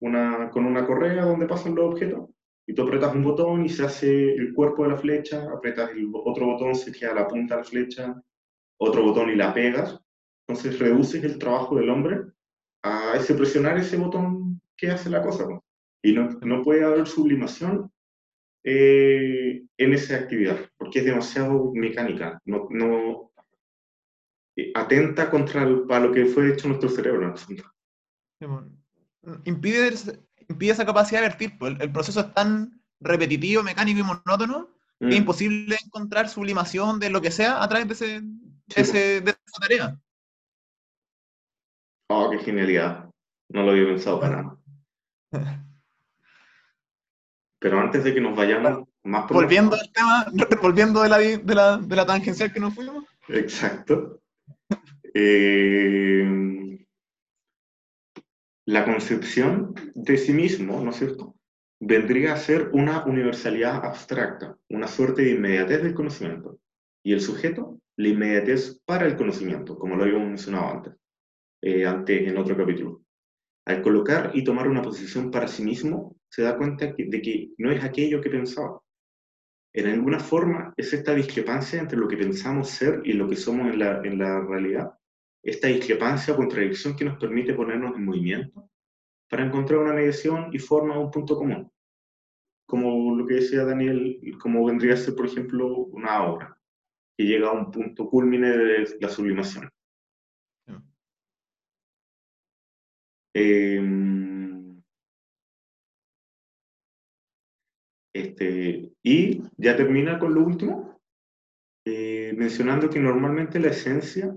Una, 0.00 0.50
con 0.50 0.64
una 0.64 0.86
correa 0.86 1.24
donde 1.24 1.46
pasan 1.46 1.74
los 1.74 1.92
objetos, 1.92 2.30
y 2.66 2.74
tú 2.74 2.82
apretas 2.82 3.14
un 3.14 3.24
botón 3.24 3.64
y 3.64 3.68
se 3.68 3.84
hace 3.84 4.34
el 4.34 4.54
cuerpo 4.54 4.84
de 4.84 4.90
la 4.90 4.96
flecha, 4.96 5.50
apretas 5.50 5.90
el 5.90 6.08
otro 6.12 6.46
botón, 6.46 6.74
se 6.74 6.92
queda 6.92 7.14
la 7.14 7.26
punta 7.26 7.56
de 7.56 7.62
la 7.62 7.66
flecha, 7.66 8.22
otro 8.78 9.02
botón 9.02 9.30
y 9.30 9.34
la 9.34 9.52
pegas. 9.52 10.00
Entonces 10.46 10.78
reduces 10.78 11.22
el 11.24 11.38
trabajo 11.38 11.76
del 11.76 11.90
hombre 11.90 12.22
a 12.82 13.14
ese 13.16 13.34
presionar 13.34 13.76
ese 13.76 13.96
botón 13.96 14.60
que 14.76 14.88
hace 14.88 15.10
la 15.10 15.22
cosa. 15.22 15.48
Y 16.02 16.12
no, 16.12 16.28
no, 16.42 16.62
puede 16.62 16.84
haber 16.84 17.06
sublimación 17.06 17.90
eh, 18.64 19.64
en 19.76 19.92
esa 19.92 20.16
actividad, 20.16 20.58
porque 20.78 21.00
es 21.00 21.04
demasiado 21.04 21.72
mecánica. 21.74 22.40
No, 22.44 22.68
no 22.70 23.32
eh, 24.56 24.72
atenta 24.74 25.30
contra 25.30 25.64
lo 25.64 26.12
que 26.12 26.26
fue 26.26 26.52
hecho 26.52 26.68
nuestro 26.68 26.88
cerebro. 26.88 27.34
Impide 29.44 29.94
impide 30.48 30.72
esa 30.72 30.86
capacidad 30.86 31.20
de 31.20 31.28
vertir. 31.28 31.58
Pues, 31.58 31.76
el, 31.80 31.92
proceso 31.92 32.20
es 32.20 32.34
tan 32.34 32.82
repetitivo, 33.00 33.62
mecánico 33.62 34.00
y 34.00 34.02
monótono 34.02 34.68
que 34.98 35.08
es 35.08 35.14
mm. 35.14 35.18
imposible 35.18 35.76
encontrar 35.82 36.28
sublimación 36.28 37.00
de 37.00 37.08
lo 37.08 37.22
que 37.22 37.30
sea 37.30 37.62
a 37.62 37.68
través 37.68 37.88
de, 37.88 37.94
ese, 37.94 38.22
ese, 38.76 39.20
de 39.22 39.30
esa 39.30 39.60
tarea. 39.60 40.00
Oh, 42.10 42.28
qué 42.30 42.38
genialidad. 42.38 43.08
No 43.48 43.62
lo 43.62 43.70
había 43.70 43.86
pensado 43.86 44.20
para 44.20 44.42
nada. 44.42 45.64
Pero 47.58 47.80
antes 47.80 48.04
de 48.04 48.12
que 48.12 48.20
nos 48.20 48.36
vayamos 48.36 48.88
más 49.02 49.24
por 49.24 49.36
Volviendo 49.38 49.74
al 49.74 49.90
tema, 49.92 50.26
volviendo 50.62 51.02
de 51.02 51.08
la, 51.08 51.18
de 51.18 51.54
la, 51.54 51.78
de 51.78 51.96
la 51.96 52.04
tangencial 52.04 52.52
que 52.52 52.60
nos 52.60 52.74
fuimos. 52.74 53.04
Exacto. 53.28 54.20
Eh, 55.14 56.80
la 58.70 58.84
concepción 58.84 59.74
de 59.96 60.16
sí 60.16 60.32
mismo, 60.32 60.80
¿no 60.80 60.90
es 60.90 60.96
cierto?, 60.96 61.34
vendría 61.80 62.34
a 62.34 62.36
ser 62.36 62.70
una 62.72 63.04
universalidad 63.04 63.84
abstracta, 63.84 64.56
una 64.68 64.86
suerte 64.86 65.22
de 65.22 65.32
inmediatez 65.32 65.82
del 65.82 65.94
conocimiento. 65.94 66.60
Y 67.02 67.12
el 67.12 67.20
sujeto, 67.20 67.80
la 67.96 68.08
inmediatez 68.08 68.80
para 68.84 69.06
el 69.06 69.16
conocimiento, 69.16 69.76
como 69.76 69.96
lo 69.96 70.04
habíamos 70.04 70.28
mencionado 70.28 70.68
antes, 70.68 70.94
eh, 71.62 71.84
antes 71.84 72.28
en 72.28 72.38
otro 72.38 72.56
capítulo. 72.56 73.02
Al 73.66 73.82
colocar 73.82 74.30
y 74.34 74.44
tomar 74.44 74.68
una 74.68 74.82
posición 74.82 75.32
para 75.32 75.48
sí 75.48 75.64
mismo, 75.64 76.16
se 76.28 76.42
da 76.42 76.56
cuenta 76.56 76.94
de 76.96 77.22
que 77.22 77.50
no 77.58 77.72
es 77.72 77.82
aquello 77.82 78.20
que 78.20 78.30
pensaba. 78.30 78.80
En 79.74 79.88
alguna 79.88 80.20
forma 80.20 80.74
es 80.76 80.92
esta 80.92 81.12
discrepancia 81.12 81.80
entre 81.80 81.98
lo 81.98 82.06
que 82.06 82.16
pensamos 82.16 82.70
ser 82.70 83.00
y 83.04 83.14
lo 83.14 83.28
que 83.28 83.36
somos 83.36 83.66
en 83.72 83.80
la, 83.80 84.00
en 84.04 84.18
la 84.18 84.40
realidad 84.46 84.92
esta 85.42 85.68
discrepancia 85.68 86.34
o 86.34 86.36
contradicción 86.36 86.96
que 86.96 87.04
nos 87.04 87.18
permite 87.18 87.54
ponernos 87.54 87.96
en 87.96 88.04
movimiento 88.04 88.70
para 89.28 89.44
encontrar 89.44 89.80
una 89.80 89.94
mediación 89.94 90.50
y 90.52 90.58
forma 90.58 90.98
un 90.98 91.10
punto 91.10 91.36
común. 91.36 91.70
Como 92.66 93.16
lo 93.16 93.26
que 93.26 93.34
decía 93.34 93.64
Daniel, 93.64 94.20
como 94.40 94.64
vendría 94.64 94.94
a 94.94 94.96
ser, 94.96 95.14
por 95.14 95.26
ejemplo, 95.26 95.68
una 95.68 96.24
obra 96.24 96.58
que 97.16 97.24
llega 97.24 97.48
a 97.48 97.52
un 97.52 97.70
punto 97.70 98.08
culmine 98.08 98.48
de 98.48 98.96
la 99.00 99.08
sublimación. 99.08 99.70
Em, 103.32 104.82
este, 108.12 108.90
y 109.02 109.42
ya 109.56 109.76
termina 109.76 110.18
con 110.18 110.34
lo 110.34 110.42
último, 110.42 111.00
eh, 111.84 112.34
mencionando 112.36 112.90
que 112.90 112.98
normalmente 112.98 113.60
la 113.60 113.68
esencia 113.68 114.36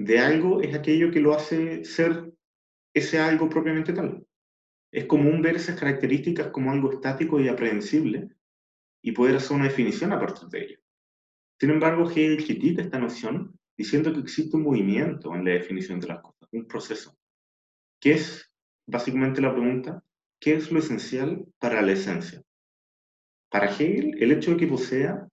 de 0.00 0.18
algo 0.18 0.62
es 0.62 0.74
aquello 0.74 1.10
que 1.10 1.20
lo 1.20 1.34
hace 1.34 1.84
ser 1.84 2.32
ese 2.94 3.18
algo 3.18 3.50
propiamente 3.50 3.92
tal. 3.92 4.26
Es 4.90 5.04
común 5.04 5.42
ver 5.42 5.56
esas 5.56 5.78
características 5.78 6.48
como 6.48 6.72
algo 6.72 6.90
estático 6.90 7.38
y 7.38 7.48
aprehensible 7.48 8.30
y 9.02 9.12
poder 9.12 9.36
hacer 9.36 9.58
una 9.58 9.66
definición 9.66 10.12
a 10.12 10.18
partir 10.18 10.48
de 10.48 10.64
ello. 10.64 10.78
Sin 11.60 11.68
embargo, 11.68 12.10
Hegel 12.10 12.42
critica 12.42 12.80
esta 12.80 12.98
noción 12.98 13.54
diciendo 13.76 14.10
que 14.14 14.20
existe 14.20 14.56
un 14.56 14.62
movimiento 14.62 15.34
en 15.34 15.44
la 15.44 15.50
definición 15.50 16.00
de 16.00 16.08
las 16.08 16.22
cosas, 16.22 16.48
un 16.50 16.66
proceso. 16.66 17.14
¿Qué 18.00 18.12
es 18.12 18.50
básicamente 18.86 19.42
la 19.42 19.52
pregunta? 19.52 20.02
¿Qué 20.40 20.54
es 20.54 20.72
lo 20.72 20.78
esencial 20.78 21.44
para 21.58 21.82
la 21.82 21.92
esencia? 21.92 22.42
Para 23.50 23.66
Hegel, 23.66 24.16
el 24.18 24.32
hecho 24.32 24.52
de 24.52 24.56
que 24.56 24.66
posea 24.66 25.28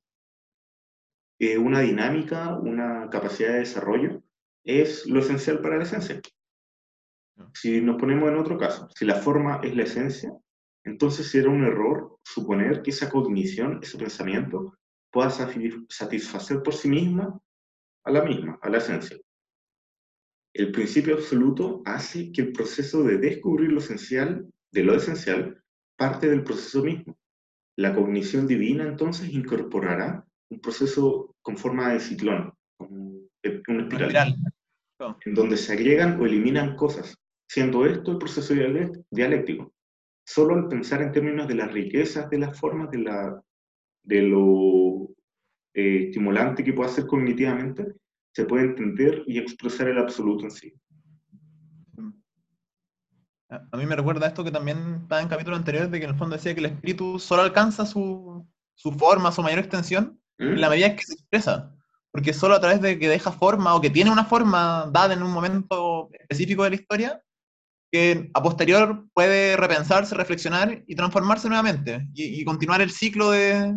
eh, 1.40 1.58
una 1.58 1.80
dinámica, 1.80 2.58
una 2.58 3.10
capacidad 3.10 3.54
de 3.54 3.60
desarrollo, 3.60 4.24
es 4.68 5.08
lo 5.08 5.22
esencial 5.22 5.62
para 5.62 5.78
la 5.78 5.84
esencia. 5.84 6.22
Si 7.54 7.82
nos 7.82 7.98
ponemos 7.98 8.30
en 8.30 8.38
otro 8.38 8.58
caso, 8.58 8.90
si 8.94 9.06
la 9.06 9.16
forma 9.16 9.62
es 9.64 9.76
la 9.76 9.84
esencia, 9.84 10.32
entonces 10.84 11.30
será 11.30 11.50
un 11.50 11.64
error 11.64 12.18
suponer 12.24 12.82
que 12.82 12.92
esa 12.92 13.10
cognición, 13.10 13.80
ese 13.82 13.98
pensamiento, 13.98 14.78
pueda 15.12 15.30
satisfacer 15.30 16.62
por 16.62 16.74
sí 16.74 16.90
misma 16.90 17.40
a 18.04 18.12
la 18.12 18.24
misma, 18.24 18.60
a 18.62 18.70
la 18.70 18.78
esencia. 18.78 19.18
El 20.54 20.72
principio 20.72 21.16
absoluto 21.16 21.82
hace 21.86 22.32
que 22.32 22.42
el 22.42 22.52
proceso 22.52 23.04
de 23.04 23.18
descubrir 23.18 23.72
lo 23.72 23.80
esencial 23.80 24.52
de 24.72 24.84
lo 24.84 24.96
esencial 24.96 25.64
parte 25.98 26.30
del 26.30 26.44
proceso 26.44 26.84
mismo. 26.84 27.18
La 27.78 27.94
cognición 27.96 28.48
divina 28.48 28.84
entonces 28.84 29.30
incorporará 29.30 30.26
un 30.50 30.60
proceso 30.60 31.36
con 31.42 31.58
forma 31.58 31.94
de 31.94 32.00
ciclón, 32.00 32.54
como 32.78 33.22
una 33.68 33.84
espiral, 33.84 34.36
en 35.26 35.34
donde 35.34 35.58
se 35.58 35.74
agregan 35.74 36.20
o 36.20 36.26
eliminan 36.26 36.76
cosas, 36.76 37.16
siendo 37.48 37.86
esto 37.86 38.12
el 38.12 38.18
proceso 38.18 38.54
dialéctico. 39.12 39.74
Solo 40.26 40.56
al 40.56 40.68
pensar 40.68 41.02
en 41.02 41.12
términos 41.12 41.48
de 41.48 41.56
las 41.56 41.72
riquezas 41.72 42.30
de 42.30 42.40
las 42.40 42.60
formas, 42.60 42.92
de, 42.92 43.00
la, 43.00 43.42
de 44.04 44.22
lo 44.24 45.10
eh, 45.74 46.08
estimulante 46.08 46.64
que 46.64 46.74
pueda 46.74 46.90
ser 46.90 47.06
cognitivamente, 47.06 47.94
se 48.34 48.46
puede 48.46 48.66
entender 48.66 49.24
y 49.26 49.40
expresar 49.40 49.88
el 49.88 49.98
absoluto 49.98 50.46
en 50.46 50.52
sí. 50.52 50.74
A 53.50 53.78
mí 53.78 53.86
me 53.86 53.96
recuerda 53.96 54.28
esto 54.28 54.44
que 54.44 54.52
también 54.52 55.00
estaba 55.04 55.22
en 55.22 55.30
capítulos 55.30 55.60
anteriores, 55.60 55.90
de 55.90 56.00
que 56.00 56.04
en 56.04 56.12
el 56.12 56.18
fondo 56.18 56.36
decía 56.36 56.54
que 56.54 56.60
el 56.60 56.66
espíritu 56.66 57.18
solo 57.18 57.44
alcanza 57.44 57.86
su, 57.86 58.46
su 58.76 58.92
forma, 58.92 59.32
su 59.32 59.42
mayor 59.42 59.60
extensión, 59.60 60.20
en 60.38 60.56
¿Mm? 60.56 60.58
la 60.58 60.70
medida 60.70 60.96
que 60.96 61.04
se 61.04 61.14
expresa. 61.14 61.77
Porque 62.18 62.34
solo 62.34 62.56
a 62.56 62.60
través 62.60 62.82
de 62.82 62.98
que 62.98 63.08
deja 63.08 63.32
forma 63.32 63.76
o 63.76 63.80
que 63.80 63.92
tiene 63.92 64.10
una 64.10 64.26
forma 64.26 64.90
dada 64.92 65.14
en 65.14 65.22
un 65.22 65.32
momento 65.32 66.10
específico 66.14 66.64
de 66.64 66.72
la 66.72 66.76
historia, 66.76 67.22
que 67.92 68.32
a 68.34 68.42
posterior 68.42 69.06
puede 69.14 69.56
repensarse, 69.56 70.16
reflexionar 70.16 70.84
y 70.88 70.96
transformarse 70.96 71.48
nuevamente 71.48 72.08
y 72.16 72.44
continuar 72.44 72.82
el 72.82 72.90
ciclo 72.90 73.30
de, 73.30 73.72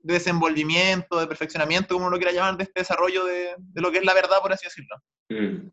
de 0.00 0.14
desenvolvimiento, 0.14 1.20
de 1.20 1.28
perfeccionamiento, 1.28 1.94
como 1.94 2.10
lo 2.10 2.16
quiera 2.16 2.32
llamar, 2.32 2.56
de 2.56 2.64
este 2.64 2.80
desarrollo 2.80 3.24
de, 3.24 3.54
lo 3.76 3.92
que 3.92 3.98
es 3.98 4.04
la 4.04 4.14
verdad, 4.14 4.38
por 4.42 4.52
así 4.52 4.66
decirlo. 4.66 4.96
Mm. 5.28 5.70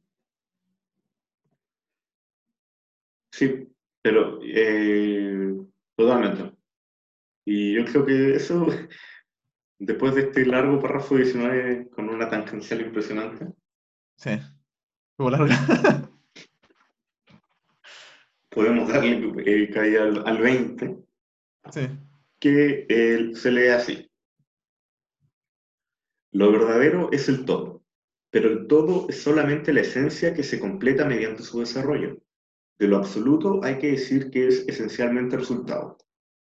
Sí, 3.31 3.67
pero 4.03 4.39
eh, 4.43 5.51
totalmente. 5.97 6.55
Y 7.43 7.73
yo 7.73 7.85
creo 7.85 8.05
que 8.05 8.35
eso, 8.35 8.67
después 9.79 10.15
de 10.15 10.21
este 10.21 10.45
largo 10.45 10.79
párrafo 10.79 11.17
19 11.17 11.89
con 11.89 12.09
una 12.09 12.29
tangencial 12.29 12.81
impresionante. 12.81 13.47
Sí, 14.15 14.31
estuvo 15.11 15.29
larga. 15.29 16.09
podemos 18.53 18.87
darle 18.87 19.33
eh, 19.45 19.69
caída 19.69 20.03
al, 20.03 20.37
20. 20.37 20.97
Sí. 21.71 21.81
Que 22.39 22.85
eh, 22.89 23.31
se 23.35 23.51
lee 23.51 23.67
así. 23.67 24.09
Lo 26.31 26.51
verdadero 26.51 27.09
es 27.11 27.29
el 27.29 27.45
todo, 27.45 27.83
pero 28.31 28.49
el 28.49 28.67
todo 28.67 29.07
es 29.09 29.21
solamente 29.21 29.73
la 29.73 29.81
esencia 29.81 30.33
que 30.33 30.43
se 30.43 30.59
completa 30.59 31.05
mediante 31.05 31.43
su 31.43 31.59
desarrollo. 31.59 32.17
De 32.79 32.87
lo 32.87 32.97
absoluto 32.97 33.63
hay 33.63 33.77
que 33.77 33.91
decir 33.91 34.31
que 34.31 34.47
es 34.47 34.67
esencialmente 34.67 35.37
resultado, 35.37 35.97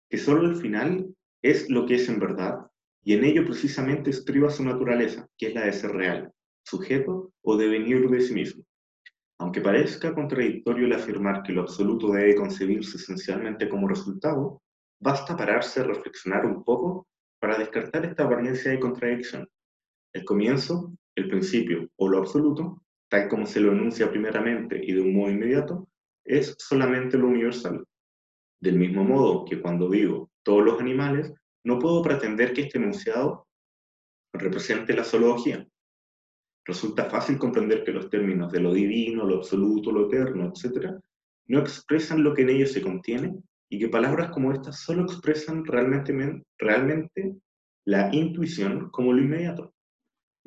que 0.10 0.18
solo 0.18 0.48
el 0.48 0.58
final 0.58 1.16
es 1.42 1.70
lo 1.70 1.86
que 1.86 1.96
es 1.96 2.08
en 2.08 2.20
verdad, 2.20 2.68
y 3.04 3.14
en 3.14 3.24
ello 3.24 3.46
precisamente 3.46 4.10
estriba 4.10 4.50
su 4.50 4.64
naturaleza, 4.64 5.28
que 5.38 5.48
es 5.48 5.54
la 5.54 5.66
de 5.66 5.74
ser 5.74 5.92
real, 5.92 6.32
sujeto 6.64 7.32
o 7.42 7.58
devenir 7.58 8.10
de 8.10 8.22
sí 8.22 8.34
mismo. 8.34 8.64
Aunque 9.40 9.62
parezca 9.62 10.14
contradictorio 10.14 10.86
el 10.86 10.94
afirmar 10.94 11.44
que 11.44 11.54
lo 11.54 11.62
absoluto 11.62 12.12
debe 12.12 12.36
concebirse 12.36 12.98
esencialmente 12.98 13.70
como 13.70 13.88
resultado, 13.88 14.62
basta 15.00 15.38
pararse 15.38 15.80
a 15.80 15.86
reflexionar 15.86 16.46
un 16.46 16.64
poco 16.64 17.08
para 17.40 17.58
descartar 17.58 18.06
esta 18.06 18.26
apariencia 18.26 18.72
de 18.72 18.80
contradicción. 18.80 19.48
El 20.14 20.26
comienzo, 20.26 20.94
el 21.16 21.30
principio 21.30 21.90
o 21.96 22.10
lo 22.10 22.18
absoluto, 22.18 22.84
tal 23.10 23.30
como 23.30 23.46
se 23.46 23.62
lo 23.62 23.72
enuncia 23.72 24.10
primeramente 24.10 24.80
y 24.84 24.94
de 24.94 25.02
un 25.02 25.16
modo 25.16 25.32
inmediato, 25.32 25.88
es 26.26 26.56
solamente 26.60 27.18
lo 27.18 27.28
universal. 27.28 27.86
Del 28.62 28.78
mismo 28.78 29.06
modo 29.06 29.46
que 29.46 29.62
cuando 29.62 29.90
digo 29.90 30.30
todos 30.44 30.66
los 30.66 30.80
animales, 30.82 31.34
no 31.64 31.80
puedo 31.80 32.02
pretender 32.02 32.54
que 32.54 32.62
este 32.62 32.78
enunciado 32.78 33.48
represente 34.34 34.94
la 34.94 35.04
zoología. 35.04 35.68
Resulta 36.66 37.06
fácil 37.06 37.38
comprender 37.38 37.84
que 37.84 37.92
los 37.92 38.10
términos 38.10 38.52
de 38.52 38.60
lo 38.60 38.74
divino, 38.74 39.26
lo 39.26 39.38
absoluto, 39.38 39.92
lo 39.92 40.08
eterno, 40.08 40.54
etc., 40.54 40.92
no 41.48 41.60
expresan 41.60 42.24
lo 42.24 42.34
que 42.34 42.44
en 42.44 42.50
ellos 42.50 42.72
se 42.72 42.82
contiene 42.82 43.36
y 43.70 43.80
que 43.80 43.90
palabras 43.90 44.30
como 44.32 44.52
estas 44.52 44.80
solo 44.80 45.04
expresan 45.04 45.66
realmente, 45.66 46.44
realmente 46.58 47.36
la 47.86 48.14
intuición 48.14 48.90
como 48.92 49.14
lo 49.14 49.22
inmediato 49.22 49.74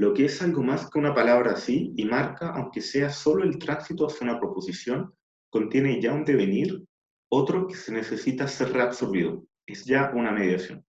lo 0.02 0.14
que 0.14 0.24
es 0.24 0.42
algo 0.42 0.62
más 0.62 0.90
que 0.90 0.98
una 0.98 1.14
palabra 1.14 1.52
así 1.52 1.92
y 1.96 2.04
marca, 2.04 2.50
aunque 2.54 2.80
sea 2.80 3.10
solo 3.10 3.44
el 3.44 3.58
tránsito 3.58 4.06
hacia 4.06 4.24
una 4.24 4.40
proposición, 4.40 5.14
contiene 5.48 6.00
ya 6.00 6.12
un 6.12 6.24
devenir, 6.24 6.82
otro 7.30 7.66
que 7.66 7.76
se 7.76 7.92
necesita 7.92 8.48
ser 8.48 8.72
reabsorbido, 8.72 9.44
es 9.66 9.84
ya 9.84 10.10
una 10.14 10.32
mediación. 10.32 10.84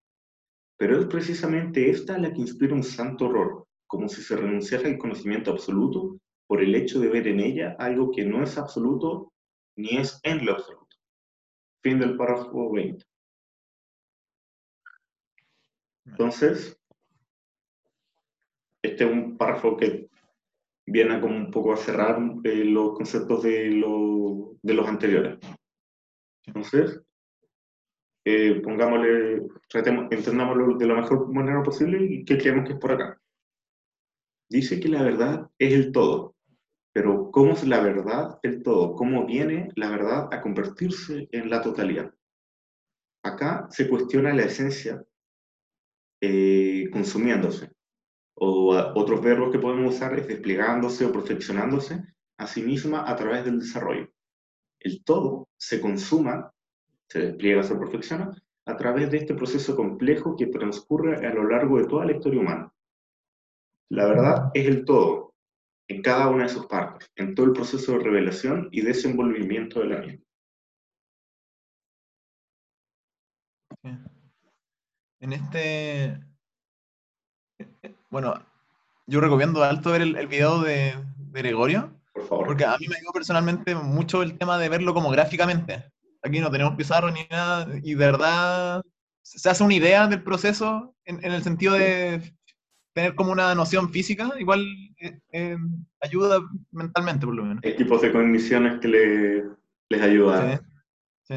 Pero 0.76 0.98
es 1.00 1.06
precisamente 1.06 1.90
esta 1.90 2.18
la 2.18 2.32
que 2.32 2.40
inspira 2.40 2.74
un 2.74 2.82
santo 2.82 3.26
horror, 3.26 3.66
como 3.86 4.08
si 4.08 4.22
se 4.22 4.36
renunciara 4.36 4.88
al 4.88 4.98
conocimiento 4.98 5.50
absoluto 5.50 6.18
por 6.46 6.62
el 6.62 6.74
hecho 6.74 7.00
de 7.00 7.08
ver 7.08 7.28
en 7.28 7.40
ella 7.40 7.76
algo 7.78 8.10
que 8.10 8.24
no 8.24 8.42
es 8.42 8.58
absoluto 8.58 9.32
ni 9.76 9.96
es 9.96 10.20
en 10.22 10.44
lo 10.44 10.52
absoluto. 10.52 10.96
Fin 11.82 11.98
del 11.98 12.16
párrafo 12.16 12.72
20. 12.72 13.04
Entonces, 16.06 16.78
este 18.82 19.04
es 19.04 19.10
un 19.10 19.36
párrafo 19.36 19.76
que 19.76 20.08
viene 20.86 21.20
como 21.20 21.36
un 21.36 21.50
poco 21.50 21.72
a 21.72 21.76
cerrar 21.76 22.20
eh, 22.44 22.64
los 22.64 22.94
conceptos 22.94 23.42
de, 23.42 23.82
de, 24.62 24.74
los 24.74 24.86
anteriores. 24.86 25.38
Entonces, 26.46 27.02
eh, 28.24 28.60
pongámosle, 28.62 29.42
tratemos, 29.68 30.10
entendámoslo 30.10 30.76
de 30.76 30.86
la 30.86 30.94
mejor 30.94 31.32
manera 31.32 31.62
posible 31.62 32.04
y 32.04 32.24
que 32.24 32.38
creemos 32.38 32.66
que 32.66 32.74
es 32.74 32.78
por 32.78 32.92
acá. 32.92 33.20
Dice 34.48 34.80
que 34.80 34.88
la 34.88 35.02
verdad 35.02 35.48
es 35.58 35.72
el 35.74 35.92
todo, 35.92 36.34
pero 36.92 37.30
¿cómo 37.30 37.52
es 37.52 37.66
la 37.66 37.80
verdad 37.80 38.38
el 38.42 38.62
todo? 38.62 38.94
¿Cómo 38.94 39.26
viene 39.26 39.70
la 39.76 39.90
verdad 39.90 40.28
a 40.32 40.40
convertirse 40.40 41.28
en 41.32 41.50
la 41.50 41.60
totalidad? 41.62 42.12
Acá 43.22 43.66
se 43.70 43.88
cuestiona 43.88 44.34
la 44.34 44.44
esencia 44.44 45.02
eh, 46.20 46.88
consumiéndose 46.92 47.74
o 48.34 48.74
otros 48.94 49.22
verbos 49.22 49.52
que 49.52 49.58
podemos 49.58 49.94
usar 49.94 50.18
es 50.18 50.26
desplegándose 50.26 51.04
o 51.04 51.12
perfeccionándose 51.12 52.02
a 52.38 52.46
sí 52.46 52.62
misma 52.62 53.08
a 53.08 53.16
través 53.16 53.44
del 53.44 53.60
desarrollo. 53.60 54.08
El 54.80 55.04
todo 55.04 55.48
se 55.56 55.80
consuma, 55.80 56.52
se 57.14 57.20
despliega, 57.20 57.62
se 57.62 57.76
perfecciona 57.76 58.32
a 58.66 58.76
través 58.76 59.08
de 59.08 59.18
este 59.18 59.34
proceso 59.34 59.76
complejo 59.76 60.34
que 60.34 60.48
transcurre 60.48 61.24
a 61.24 61.32
lo 61.32 61.48
largo 61.48 61.78
de 61.78 61.86
toda 61.86 62.04
la 62.04 62.10
historia 62.10 62.40
humana. 62.40 62.72
La 63.88 64.06
verdad 64.06 64.50
es 64.52 64.66
el 64.66 64.84
todo, 64.84 65.32
en 65.86 66.02
cada 66.02 66.28
una 66.28 66.42
de 66.42 66.48
sus 66.48 66.66
partes, 66.66 67.08
en 67.14 67.36
todo 67.36 67.46
el 67.46 67.52
proceso 67.52 67.92
de 67.92 68.00
revelación 68.00 68.68
y 68.72 68.80
desenvolvimiento 68.80 69.78
de 69.78 69.86
la 69.86 69.98
misma. 70.00 70.24
En 75.20 75.32
este. 75.32 76.20
Bueno, 78.10 78.44
yo 79.06 79.20
recomiendo 79.20 79.62
alto 79.62 79.92
ver 79.92 80.02
el, 80.02 80.26
video 80.26 80.62
de, 80.62 80.94
Gregorio. 81.30 81.96
Por 82.12 82.26
favor. 82.26 82.46
Porque 82.48 82.64
a 82.64 82.76
mí 82.76 82.88
me 82.88 82.96
ayudó 82.96 83.12
personalmente 83.12 83.76
mucho 83.76 84.22
el 84.24 84.36
tema 84.36 84.58
de 84.58 84.68
verlo 84.68 84.94
como 84.94 85.10
gráficamente. 85.10 85.93
Aquí 86.24 86.40
no 86.40 86.50
tenemos 86.50 86.74
pizarro 86.74 87.10
ni 87.10 87.20
nada, 87.30 87.68
y 87.82 87.94
de 87.94 87.96
verdad 87.96 88.82
se 89.22 89.48
hace 89.50 89.62
una 89.62 89.74
idea 89.74 90.06
del 90.06 90.22
proceso 90.22 90.96
en, 91.04 91.22
el 91.22 91.42
sentido 91.42 91.74
de 91.74 92.34
tener 92.94 93.14
como 93.14 93.30
una 93.30 93.54
noción 93.54 93.90
física, 93.90 94.32
igual 94.38 94.64
eh, 95.00 95.18
eh, 95.32 95.56
ayuda 96.00 96.40
mentalmente, 96.70 97.26
por 97.26 97.34
lo 97.34 97.44
menos. 97.44 97.62
Hay 97.62 97.76
tipos 97.76 98.00
de 98.00 98.10
condiciones 98.10 98.80
que 98.80 98.88
le, 98.88 99.44
les 99.90 100.00
ayudan. 100.00 100.60
Sí, 101.24 101.34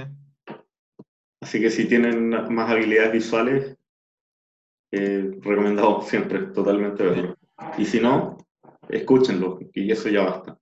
Así 1.41 1.59
que 1.59 1.69
si 1.69 1.85
tienen 1.85 2.29
más 2.29 2.69
habilidades 2.69 3.11
visuales, 3.11 3.77
eh, 4.91 5.37
recomendado 5.41 6.01
siempre, 6.01 6.47
totalmente 6.47 7.03
verlo. 7.03 7.37
Y 7.77 7.85
si 7.85 7.99
no, 7.99 8.37
escúchenlo, 8.87 9.59
y 9.73 9.91
eso 9.91 10.07
ya 10.09 10.23
basta. 10.23 10.57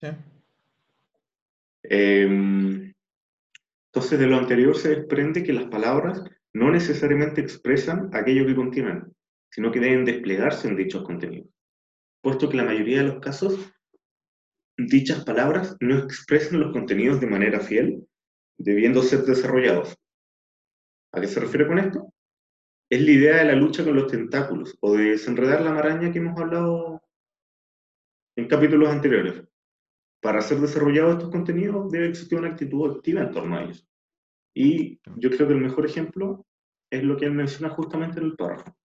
Sí. 0.00 0.08
Em, 1.82 2.75
entonces, 3.96 4.18
de 4.18 4.26
lo 4.26 4.36
anterior 4.36 4.76
se 4.76 4.90
desprende 4.90 5.42
que 5.42 5.54
las 5.54 5.68
palabras 5.68 6.22
no 6.52 6.70
necesariamente 6.70 7.40
expresan 7.40 8.10
aquello 8.12 8.44
que 8.44 8.54
contienen, 8.54 9.10
sino 9.50 9.72
que 9.72 9.80
deben 9.80 10.04
desplegarse 10.04 10.68
en 10.68 10.76
dichos 10.76 11.02
contenidos, 11.02 11.48
puesto 12.20 12.50
que 12.50 12.58
la 12.58 12.64
mayoría 12.64 12.98
de 12.98 13.08
los 13.08 13.20
casos 13.20 13.72
dichas 14.76 15.24
palabras 15.24 15.78
no 15.80 15.96
expresan 15.96 16.60
los 16.60 16.72
contenidos 16.74 17.22
de 17.22 17.26
manera 17.26 17.58
fiel, 17.58 18.06
debiendo 18.58 19.00
ser 19.00 19.22
desarrollados. 19.22 19.96
¿A 21.14 21.22
qué 21.22 21.26
se 21.26 21.40
refiere 21.40 21.66
con 21.66 21.78
esto? 21.78 22.12
Es 22.90 23.00
la 23.00 23.10
idea 23.10 23.36
de 23.36 23.44
la 23.46 23.54
lucha 23.54 23.82
con 23.82 23.96
los 23.96 24.08
tentáculos 24.08 24.76
o 24.82 24.94
de 24.94 25.04
desenredar 25.12 25.62
la 25.62 25.72
maraña 25.72 26.12
que 26.12 26.18
hemos 26.18 26.38
hablado 26.38 27.00
en 28.36 28.46
capítulos 28.46 28.90
anteriores. 28.90 29.42
Para 30.26 30.42
ser 30.42 30.58
desarrollados 30.58 31.12
estos 31.12 31.30
contenidos 31.30 31.88
debe 31.88 32.08
existir 32.08 32.36
una 32.36 32.48
actitud 32.48 32.96
activa 32.96 33.20
en 33.22 33.30
torno 33.30 33.56
a 33.56 33.62
ellos. 33.62 33.86
Y 34.52 34.98
yo 35.18 35.30
creo 35.30 35.46
que 35.46 35.54
el 35.54 35.60
mejor 35.60 35.86
ejemplo 35.86 36.44
es 36.90 37.04
lo 37.04 37.16
que 37.16 37.26
él 37.26 37.30
menciona 37.30 37.72
justamente 37.72 38.18
en 38.18 38.26
el 38.26 38.34
párrafo. 38.34 38.76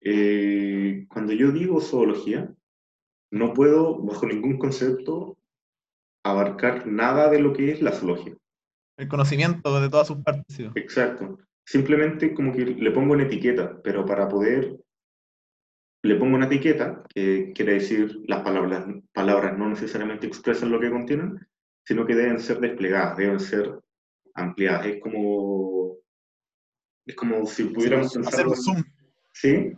Eh, 0.00 1.06
cuando 1.08 1.32
yo 1.32 1.50
digo 1.50 1.80
zoología, 1.80 2.54
no 3.32 3.52
puedo, 3.52 3.98
bajo 3.98 4.26
ningún 4.26 4.56
concepto, 4.56 5.36
abarcar 6.24 6.86
nada 6.86 7.28
de 7.30 7.40
lo 7.40 7.52
que 7.52 7.72
es 7.72 7.82
la 7.82 7.90
zoología. 7.90 8.36
El 8.96 9.08
conocimiento 9.08 9.80
de 9.80 9.90
todas 9.90 10.06
sus 10.06 10.18
partes. 10.18 10.56
Exacto. 10.76 11.36
Simplemente 11.66 12.32
como 12.32 12.52
que 12.52 12.64
le 12.64 12.92
pongo 12.92 13.14
una 13.14 13.24
etiqueta, 13.24 13.82
pero 13.82 14.06
para 14.06 14.28
poder, 14.28 14.78
le 16.04 16.16
pongo 16.16 16.36
una 16.36 16.46
etiqueta, 16.46 17.02
que 17.14 17.52
quiere 17.54 17.74
decir 17.74 18.20
las 18.26 18.42
palabras, 18.42 18.84
palabras 19.14 19.56
no 19.56 19.70
necesariamente 19.70 20.26
expresan 20.26 20.70
lo 20.70 20.78
que 20.78 20.90
contienen, 20.90 21.40
sino 21.82 22.04
que 22.04 22.14
deben 22.14 22.38
ser 22.38 22.60
desplegadas, 22.60 23.16
deben 23.16 23.40
ser 23.40 23.80
ampliadas. 24.34 24.86
Es 24.86 25.00
como, 25.00 25.96
es 27.06 27.16
como 27.16 27.46
si 27.46 27.64
pudiéramos 27.64 28.14
hacer 28.18 28.46
un 28.46 28.54
zoom. 28.54 28.82
Sí, 29.32 29.72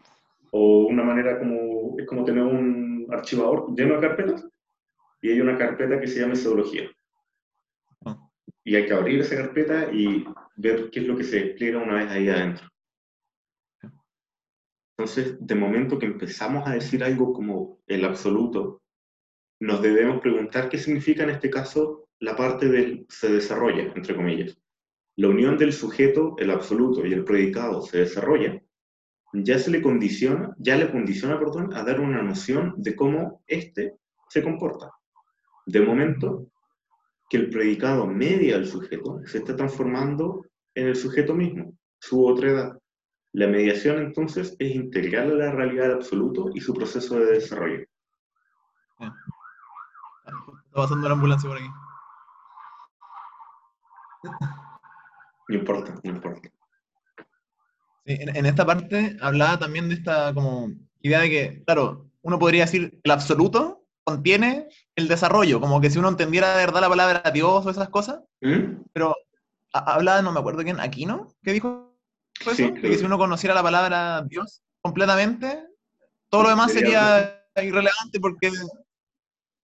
o 0.50 0.86
una 0.86 1.04
manera 1.04 1.38
como, 1.38 1.96
es 1.96 2.06
como 2.06 2.24
tener 2.24 2.42
un 2.42 3.06
archivador 3.12 3.72
lleno 3.76 3.94
de 3.94 4.08
carpetas 4.08 4.48
y 5.22 5.30
hay 5.30 5.40
una 5.40 5.56
carpeta 5.56 6.00
que 6.00 6.08
se 6.08 6.20
llama 6.20 6.34
metodología. 6.34 6.90
Ah. 8.04 8.18
Y 8.64 8.74
hay 8.74 8.84
que 8.84 8.92
abrir 8.92 9.20
esa 9.20 9.36
carpeta 9.36 9.92
y 9.92 10.24
ver 10.56 10.90
qué 10.90 11.00
es 11.00 11.06
lo 11.06 11.16
que 11.16 11.22
se 11.22 11.38
despliega 11.38 11.78
una 11.78 11.94
vez 11.94 12.10
ahí 12.10 12.28
adentro. 12.28 12.68
Entonces, 14.98 15.36
de 15.40 15.54
momento 15.54 15.98
que 15.98 16.06
empezamos 16.06 16.66
a 16.66 16.72
decir 16.72 17.04
algo 17.04 17.32
como 17.32 17.78
el 17.86 18.04
absoluto, 18.04 18.82
nos 19.60 19.82
debemos 19.82 20.20
preguntar 20.20 20.68
qué 20.68 20.78
significa 20.78 21.22
en 21.22 21.30
este 21.30 21.50
caso 21.50 22.08
la 22.18 22.34
parte 22.34 22.68
del 22.68 23.06
se 23.08 23.30
desarrolla, 23.30 23.92
entre 23.94 24.16
comillas. 24.16 24.58
La 25.16 25.28
unión 25.28 25.58
del 25.58 25.72
sujeto, 25.72 26.34
el 26.38 26.50
absoluto 26.50 27.06
y 27.06 27.12
el 27.12 27.24
predicado 27.24 27.82
se 27.82 27.98
desarrolla, 27.98 28.62
ya 29.32 29.58
se 29.58 29.70
le 29.70 29.82
condiciona, 29.82 30.54
ya 30.58 30.76
le 30.76 30.90
condiciona, 30.90 31.38
perdón, 31.38 31.74
a 31.74 31.82
dar 31.82 32.00
una 32.00 32.22
noción 32.22 32.74
de 32.76 32.96
cómo 32.96 33.42
éste 33.46 33.96
se 34.28 34.42
comporta. 34.42 34.90
De 35.66 35.80
momento 35.80 36.50
que 37.28 37.36
el 37.38 37.50
predicado 37.50 38.06
media 38.06 38.56
al 38.56 38.66
sujeto 38.66 39.20
se 39.26 39.38
está 39.38 39.56
transformando 39.56 40.46
en 40.74 40.88
el 40.88 40.96
sujeto 40.96 41.34
mismo, 41.34 41.76
su 41.98 42.24
otra 42.26 42.50
edad. 42.50 42.78
La 43.36 43.46
mediación 43.46 43.98
entonces 43.98 44.56
es 44.58 44.74
integral 44.74 45.30
a 45.32 45.34
la 45.34 45.52
realidad 45.52 45.92
absoluto 45.92 46.48
y 46.54 46.60
su 46.62 46.72
proceso 46.72 47.18
de 47.18 47.32
desarrollo. 47.32 47.84
Está 48.98 50.72
pasando 50.72 51.06
la 51.06 51.12
ambulancia 51.12 51.46
por 51.46 51.58
aquí. 51.58 51.68
No 55.48 55.54
importa, 55.54 55.94
no 56.02 56.10
importa. 56.10 56.48
en, 58.06 58.46
esta 58.46 58.64
parte 58.64 59.18
hablaba 59.20 59.58
también 59.58 59.90
de 59.90 59.96
esta 59.96 60.32
como 60.32 60.70
idea 61.02 61.20
de 61.20 61.28
que, 61.28 61.62
claro, 61.66 62.06
uno 62.22 62.38
podría 62.38 62.64
decir 62.64 62.98
el 63.04 63.10
absoluto 63.10 63.84
contiene 64.02 64.68
el 64.94 65.08
desarrollo, 65.08 65.60
como 65.60 65.82
que 65.82 65.90
si 65.90 65.98
uno 65.98 66.08
entendiera 66.08 66.56
de 66.56 66.64
verdad 66.64 66.80
la 66.80 66.88
palabra 66.88 67.30
Dios 67.32 67.66
o 67.66 67.68
esas 67.68 67.90
cosas, 67.90 68.22
¿Mm? 68.40 68.84
pero 68.94 69.14
hablaba, 69.74 70.22
no 70.22 70.32
me 70.32 70.40
acuerdo 70.40 70.62
quién, 70.62 70.78
¿no? 71.06 71.28
¿qué 71.42 71.52
dijo? 71.52 71.85
Eso? 72.40 72.74
que 72.74 72.98
si 72.98 73.04
uno 73.04 73.18
conociera 73.18 73.54
la 73.54 73.62
palabra 73.62 74.22
Dios 74.22 74.62
completamente, 74.80 75.64
todo 76.28 76.44
lo 76.44 76.48
demás 76.50 76.72
sería 76.72 77.42
irrelevante 77.56 78.20
porque, 78.20 78.52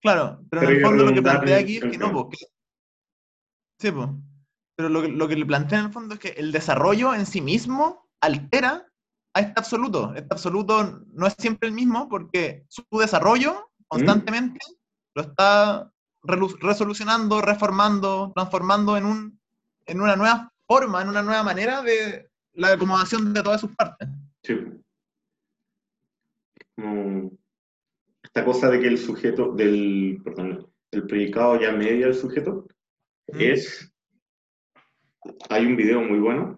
claro, 0.01 0.41
pero, 0.49 0.63
en 0.63 0.75
el 0.75 0.81
fondo 0.81 1.03
lo 1.05 1.13
que 1.13 1.21
plantea 1.21 1.57
aquí 1.57 1.77
es 1.77 1.83
que 1.83 1.97
no, 1.97 2.11
porque, 2.11 2.37
sí, 3.79 3.91
pues, 3.91 4.09
pero 4.75 4.89
lo 4.89 5.01
que, 5.01 5.07
lo 5.09 5.27
que 5.27 5.35
le 5.35 5.45
plantea 5.45 5.79
en 5.79 5.85
el 5.85 5.93
fondo 5.93 6.15
es 6.15 6.19
que 6.19 6.29
el 6.29 6.51
desarrollo 6.51 7.13
en 7.13 7.25
sí 7.25 7.41
mismo 7.41 8.09
altera 8.21 8.87
a 9.33 9.39
este 9.39 9.53
absoluto. 9.57 10.13
Este 10.15 10.33
absoluto 10.33 11.03
no 11.13 11.27
es 11.27 11.35
siempre 11.37 11.69
el 11.69 11.75
mismo 11.75 12.09
porque 12.09 12.65
su 12.69 12.83
desarrollo 12.99 13.71
constantemente 13.87 14.59
lo 15.15 15.23
está 15.23 15.91
resolucionando, 16.23 17.41
reformando, 17.41 18.31
transformando 18.33 18.97
en, 18.97 19.05
un, 19.05 19.39
en 19.85 20.01
una 20.01 20.15
nueva 20.15 20.51
forma, 20.65 21.01
en 21.01 21.09
una 21.09 21.21
nueva 21.21 21.43
manera 21.43 21.81
de 21.81 22.29
la 22.53 22.73
acomodación 22.73 23.33
de 23.33 23.43
todas 23.43 23.61
sus 23.61 23.75
partes. 23.75 24.07
Sí. 24.43 24.57
esta 28.23 28.45
cosa 28.45 28.69
de 28.69 28.79
que 28.79 28.87
el 28.87 28.97
sujeto, 28.97 29.53
del, 29.53 30.19
perdón, 30.23 30.67
el 30.91 31.07
predicado 31.07 31.59
ya 31.59 31.71
media 31.71 32.07
el 32.07 32.15
sujeto, 32.15 32.67
es... 33.27 33.89
Hay 35.49 35.65
un 35.65 35.77
video 35.77 36.01
muy 36.01 36.19
bueno, 36.19 36.57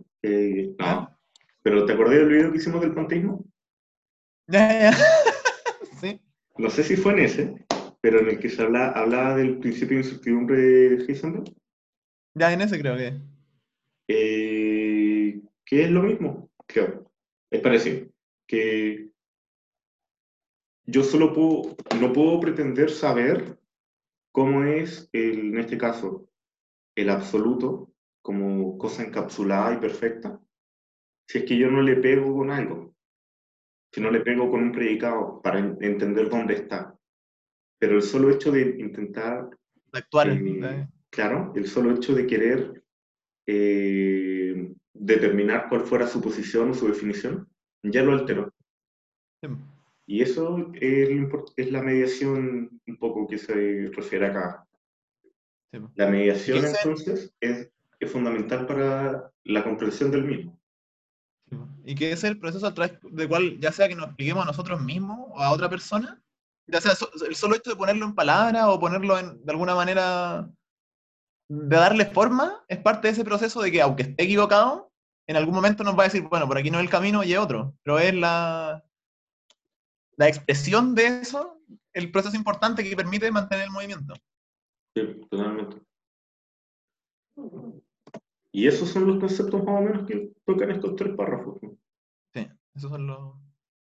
no, 0.80 1.20
pero 1.62 1.86
¿te 1.86 1.94
acordás 1.94 2.16
del 2.16 2.30
video 2.30 2.52
que 2.52 2.58
hicimos 2.58 2.82
del 2.82 2.94
panteísmo? 2.94 3.46
Ya, 4.48 4.92
ya, 4.92 4.98
sí. 6.02 6.20
No 6.58 6.70
sé 6.70 6.84
si 6.84 6.96
fue 6.96 7.14
en 7.14 7.20
ese, 7.20 7.66
pero 8.02 8.20
en 8.20 8.30
el 8.30 8.40
que 8.40 8.50
se 8.50 8.62
habla, 8.62 8.90
hablaba 8.92 9.36
del 9.36 9.60
principio 9.60 9.98
de 9.98 10.04
incertidumbre 10.04 10.58
de 10.58 11.06
Heisenberg. 11.06 11.54
Ya, 12.34 12.54
en 12.54 12.62
ese 12.62 12.80
creo 12.80 12.98
que. 12.98 13.20
Eh, 14.08 14.55
que 15.66 15.84
es 15.84 15.92
lo 15.92 16.04
mismo, 16.04 16.50
creo. 16.68 17.12
Es 17.50 17.62
parecido. 17.62 18.08
Que 18.48 19.10
yo 20.86 21.04
solo 21.04 21.34
puedo, 21.34 21.76
no 22.00 22.14
puedo 22.14 22.40
pretender 22.40 22.90
saber 22.92 23.60
cómo 24.32 24.64
es, 24.64 25.10
en 25.14 25.58
este 25.58 25.78
caso, 25.78 26.30
el 26.96 27.10
absoluto 27.10 27.92
como 28.22 28.78
cosa 28.78 29.04
encapsulada 29.04 29.74
y 29.74 29.78
perfecta, 29.78 30.40
si 31.28 31.40
es 31.40 31.44
que 31.46 31.58
yo 31.58 31.70
no 31.70 31.82
le 31.82 31.96
pego 31.98 32.34
con 32.36 32.52
algo 32.52 32.96
si 33.96 34.02
no 34.02 34.12
le 34.12 34.20
pego 34.20 34.52
con 34.52 34.62
un 34.62 34.74
predicado 34.74 35.42
para 35.42 35.58
entender 35.58 36.30
dónde 36.30 36.56
está. 36.56 37.00
Pero 37.80 37.96
el 37.96 38.02
solo 38.02 38.30
hecho 38.30 38.52
de 38.52 38.76
intentar... 38.78 39.50
Actuar. 39.94 40.32
Eh, 40.32 40.90
claro, 41.10 41.54
el 41.56 41.66
solo 41.66 41.96
hecho 41.96 42.14
de 42.14 42.28
querer 42.28 42.84
eh, 43.48 44.35
determinar 44.96 45.68
cuál 45.70 45.82
fuera 45.82 46.08
su 46.08 46.22
posición 46.22 46.72
o 46.72 46.74
su 46.74 46.88
definición, 46.88 47.48
ya 47.84 48.02
lo 48.04 48.14
alteró. 48.14 48.52
Y 50.08 50.22
eso 50.22 50.72
es, 50.74 51.72
la 51.72 51.82
mediación 51.82 52.82
un 52.88 52.98
poco 52.98 53.28
que 53.28 53.38
se 53.38 53.92
refiere 53.94 54.28
acá. 54.28 54.66
La 55.96 56.08
mediación 56.08 56.66
entonces 56.66 57.34
es, 57.40 57.70
es 58.00 58.12
fundamental 58.12 58.66
para 58.66 59.32
la 59.44 59.64
comprensión 59.64 60.12
del 60.12 60.24
mismo. 60.24 60.60
Y 61.84 61.96
que 61.96 62.12
es 62.12 62.24
el 62.24 62.40
proceso 62.40 62.66
a 62.66 62.74
través 62.74 62.98
del 63.04 63.28
cual, 63.28 63.60
ya 63.60 63.72
sea 63.72 63.88
que 63.88 63.96
nos 63.96 64.08
expliquemos 64.08 64.44
a 64.44 64.48
nosotros 64.48 64.82
mismos 64.82 65.20
o 65.32 65.40
a 65.40 65.52
otra 65.52 65.70
persona, 65.70 66.22
ya 66.68 66.82
sea 66.82 66.94
el 67.28 67.36
solo 67.36 67.56
hecho 67.56 67.72
de 67.72 67.76
ponerlo 67.76 68.06
en 68.06 68.16
palabras 68.16 68.66
o 68.68 68.80
ponerlo 68.80 69.20
en, 69.20 69.44
de 69.44 69.52
alguna 69.52 69.76
manera, 69.76 70.50
de 71.48 71.76
darle 71.76 72.06
forma, 72.06 72.64
es 72.68 72.80
parte 72.80 73.08
de 73.08 73.14
ese 73.14 73.24
proceso 73.24 73.62
de 73.62 73.72
que 73.72 73.82
aunque 73.82 74.04
esté 74.04 74.24
equivocado, 74.24 74.92
en 75.28 75.36
algún 75.36 75.56
momento 75.56 75.84
nos 75.84 75.98
va 75.98 76.02
a 76.02 76.06
decir, 76.06 76.24
bueno, 76.24 76.48
por 76.48 76.58
aquí 76.58 76.70
no 76.70 76.78
es 76.78 76.84
el 76.84 76.90
camino 76.90 77.24
y 77.24 77.34
es 77.34 77.40
otro, 77.40 77.76
pero 77.84 78.00
es 78.00 78.14
la, 78.14 78.84
la 80.18 80.28
expresión 80.28 80.96
de 80.96 81.22
eso, 81.22 81.60
el 81.94 82.12
proceso 82.12 82.36
importante 82.36 82.84
que 82.84 82.96
permite 82.96 83.32
mantener 83.32 83.66
el 83.66 83.72
movimiento. 83.72 84.14
Sí, 84.96 85.22
totalmente. 85.30 85.82
Y 88.52 88.68
esos 88.68 88.90
son 88.90 89.08
los 89.08 89.20
conceptos 89.20 89.64
más 89.64 89.82
o 89.82 89.84
menos 89.84 90.08
que 90.08 90.32
tocan 90.46 90.72
estos 90.72 90.96
tres 90.96 91.16
párrafos. 91.16 91.60
Sí, 92.34 92.48
esos 92.74 92.92
son 92.92 93.08
los 93.08 93.36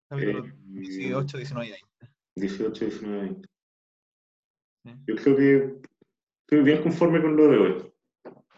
capítulos 0.10 0.48
18, 0.66 1.38
19 1.38 1.68
y 1.68 1.72
20. 1.72 2.16
18, 2.36 2.86
19 2.86 3.18
y 3.18 3.22
20. 3.22 3.50
Sí. 4.84 4.92
Yo 5.08 5.16
creo 5.16 5.38
que 5.38 5.82
estoy 6.46 6.64
bien 6.64 6.84
conforme 6.84 7.22
con 7.22 7.36
lo 7.36 7.48
de 7.48 7.58
hoy. 7.58 7.94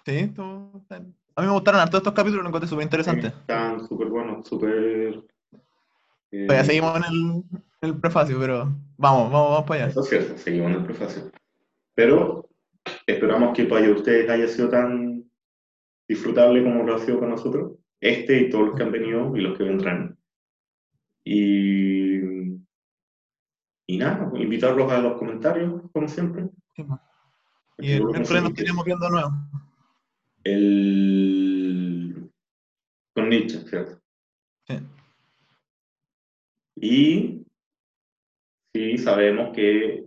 Sí, 0.06 0.28
todo. 0.36 0.72
A 0.90 1.42
mí 1.42 1.48
me 1.48 1.54
gustaron 1.54 1.82
harto 1.82 1.98
estos 1.98 2.14
capítulos, 2.14 2.44
los 2.44 2.50
encontré 2.50 2.70
súper 2.70 2.84
interesantes. 2.84 3.32
Están 3.32 3.88
súper 3.88 4.08
buenos, 4.08 4.48
súper... 4.48 5.24
Eh, 6.32 6.48
ya 6.50 6.64
seguimos 6.64 6.98
en 6.98 7.04
el, 7.04 7.44
en 7.82 7.90
el, 7.90 8.00
prefacio, 8.00 8.38
pero 8.40 8.76
vamos, 8.98 9.32
vamos, 9.32 9.52
vamos 9.52 9.66
para 9.66 9.84
allá. 9.84 9.92
Eso 9.92 10.02
es 10.02 10.10
cierto, 10.10 10.38
seguimos 10.38 10.72
en 10.72 10.78
el 10.78 10.84
prefacio. 10.84 11.32
Pero 11.96 12.50
esperamos 13.06 13.56
que 13.56 13.66
para 13.66 13.90
ustedes 13.90 14.30
haya 14.30 14.48
sido 14.48 14.70
tan 14.70 15.30
disfrutable 16.08 16.64
como 16.64 16.84
lo 16.84 16.96
ha 16.96 17.00
sido 17.00 17.20
para 17.20 17.32
nosotros, 17.32 17.74
este 18.02 18.42
y 18.42 18.50
todos 18.50 18.68
los 18.68 18.76
que 18.76 18.84
han 18.84 18.92
venido 18.92 19.36
y 19.38 19.42
los 19.42 19.58
que 19.58 19.64
vendrán. 19.64 20.18
Y, 21.24 22.18
y 23.86 23.98
nada, 23.98 24.32
invitarlos 24.36 24.92
a 24.92 25.00
los 25.00 25.18
comentarios, 25.18 25.82
como 25.94 26.08
siempre. 26.08 26.50
Y 27.80 27.92
el 27.92 28.06
miércoles 28.06 28.44
nos 28.44 28.54
tenemos 28.54 28.86
viendo 28.86 29.06
de 29.06 29.12
nuevo. 29.12 29.32
El... 30.44 32.32
Con 33.14 33.30
Nietzsche, 33.30 33.60
¿cierto? 33.68 34.02
Sí. 34.68 34.80
Y 36.76 37.46
sí, 38.74 38.98
sabemos 38.98 39.56
que 39.56 40.06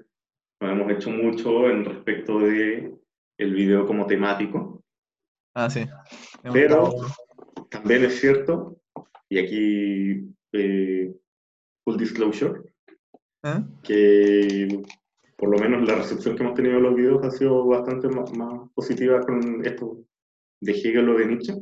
no 0.61 0.71
hemos 0.71 0.91
hecho 0.93 1.11
mucho 1.11 1.71
en 1.71 1.85
respecto 1.85 2.39
de 2.41 2.95
el 3.39 3.55
video 3.55 3.87
como 3.87 4.07
temático. 4.07 4.85
Ah, 5.55 5.71
sí. 5.71 5.87
Pero 6.53 6.93
también 7.71 8.05
es 8.05 8.21
cierto, 8.21 8.81
y 9.29 9.39
aquí 9.39 10.35
eh, 10.53 11.15
full 11.85 11.97
disclosure, 11.97 12.73
¿Eh? 13.43 13.63
que 13.83 14.83
por 15.41 15.49
lo 15.49 15.59
menos 15.59 15.89
la 15.89 15.95
recepción 15.97 16.37
que 16.37 16.43
hemos 16.43 16.55
tenido 16.55 16.77
en 16.77 16.83
los 16.83 16.95
videos 16.95 17.25
ha 17.25 17.31
sido 17.31 17.65
bastante 17.65 18.09
más, 18.09 18.31
más 18.37 18.69
positiva 18.75 19.23
con 19.23 19.65
esto 19.65 20.05
de 20.61 20.73
Hegel 20.73 21.09
o 21.09 21.17
de 21.17 21.27
Nietzsche. 21.27 21.55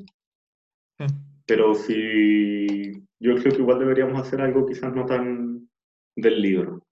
Pero 1.46 1.76
si 1.76 2.90
yo 3.20 3.36
creo 3.36 3.52
que 3.52 3.62
igual 3.62 3.78
deberíamos 3.78 4.20
hacer 4.20 4.40
algo 4.40 4.66
quizás 4.66 4.92
no 4.92 5.06
tan 5.06 5.70
del 6.16 6.42
libro. 6.42 6.84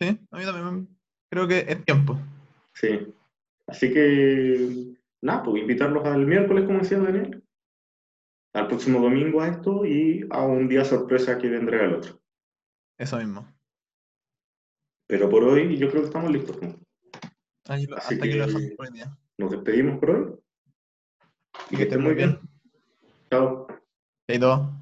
Sí, 0.00 0.18
a 0.30 0.38
mí 0.38 0.44
también 0.44 0.88
creo 1.30 1.46
que 1.46 1.58
es 1.68 1.84
tiempo. 1.84 2.18
Sí. 2.72 3.12
Así 3.66 3.92
que, 3.92 4.96
nada, 5.20 5.42
pues 5.42 5.60
invitarlos 5.60 6.06
al 6.06 6.26
miércoles, 6.26 6.64
como 6.64 6.78
decía 6.78 7.00
Daniel, 7.00 7.44
al 8.54 8.66
próximo 8.66 8.98
domingo 8.98 9.42
a 9.42 9.48
esto 9.48 9.84
y 9.84 10.26
a 10.30 10.42
un 10.42 10.68
día 10.68 10.86
sorpresa 10.86 11.36
que 11.36 11.50
vendrá 11.50 11.84
el 11.84 11.96
otro. 11.96 12.18
Eso 12.96 13.18
mismo. 13.18 13.46
Pero 15.08 15.28
por 15.30 15.42
hoy 15.42 15.76
yo 15.78 15.88
creo 15.90 16.02
que 16.02 16.08
estamos 16.08 16.30
listos. 16.30 16.60
¿no? 16.62 16.78
Así 17.64 17.86
hasta 17.96 18.18
que, 18.18 18.34
lo 18.34 18.46
dejamos 18.46 18.70
por 18.76 18.86
el 18.86 18.92
día. 18.92 19.18
Nos 19.38 19.50
despedimos 19.50 19.98
por 19.98 20.10
hoy. 20.10 20.34
Y 21.70 21.76
que 21.76 21.82
estén 21.84 22.02
muy 22.02 22.14
bien. 22.14 22.38
Chao. 23.30 23.66
Chaito. 24.28 24.77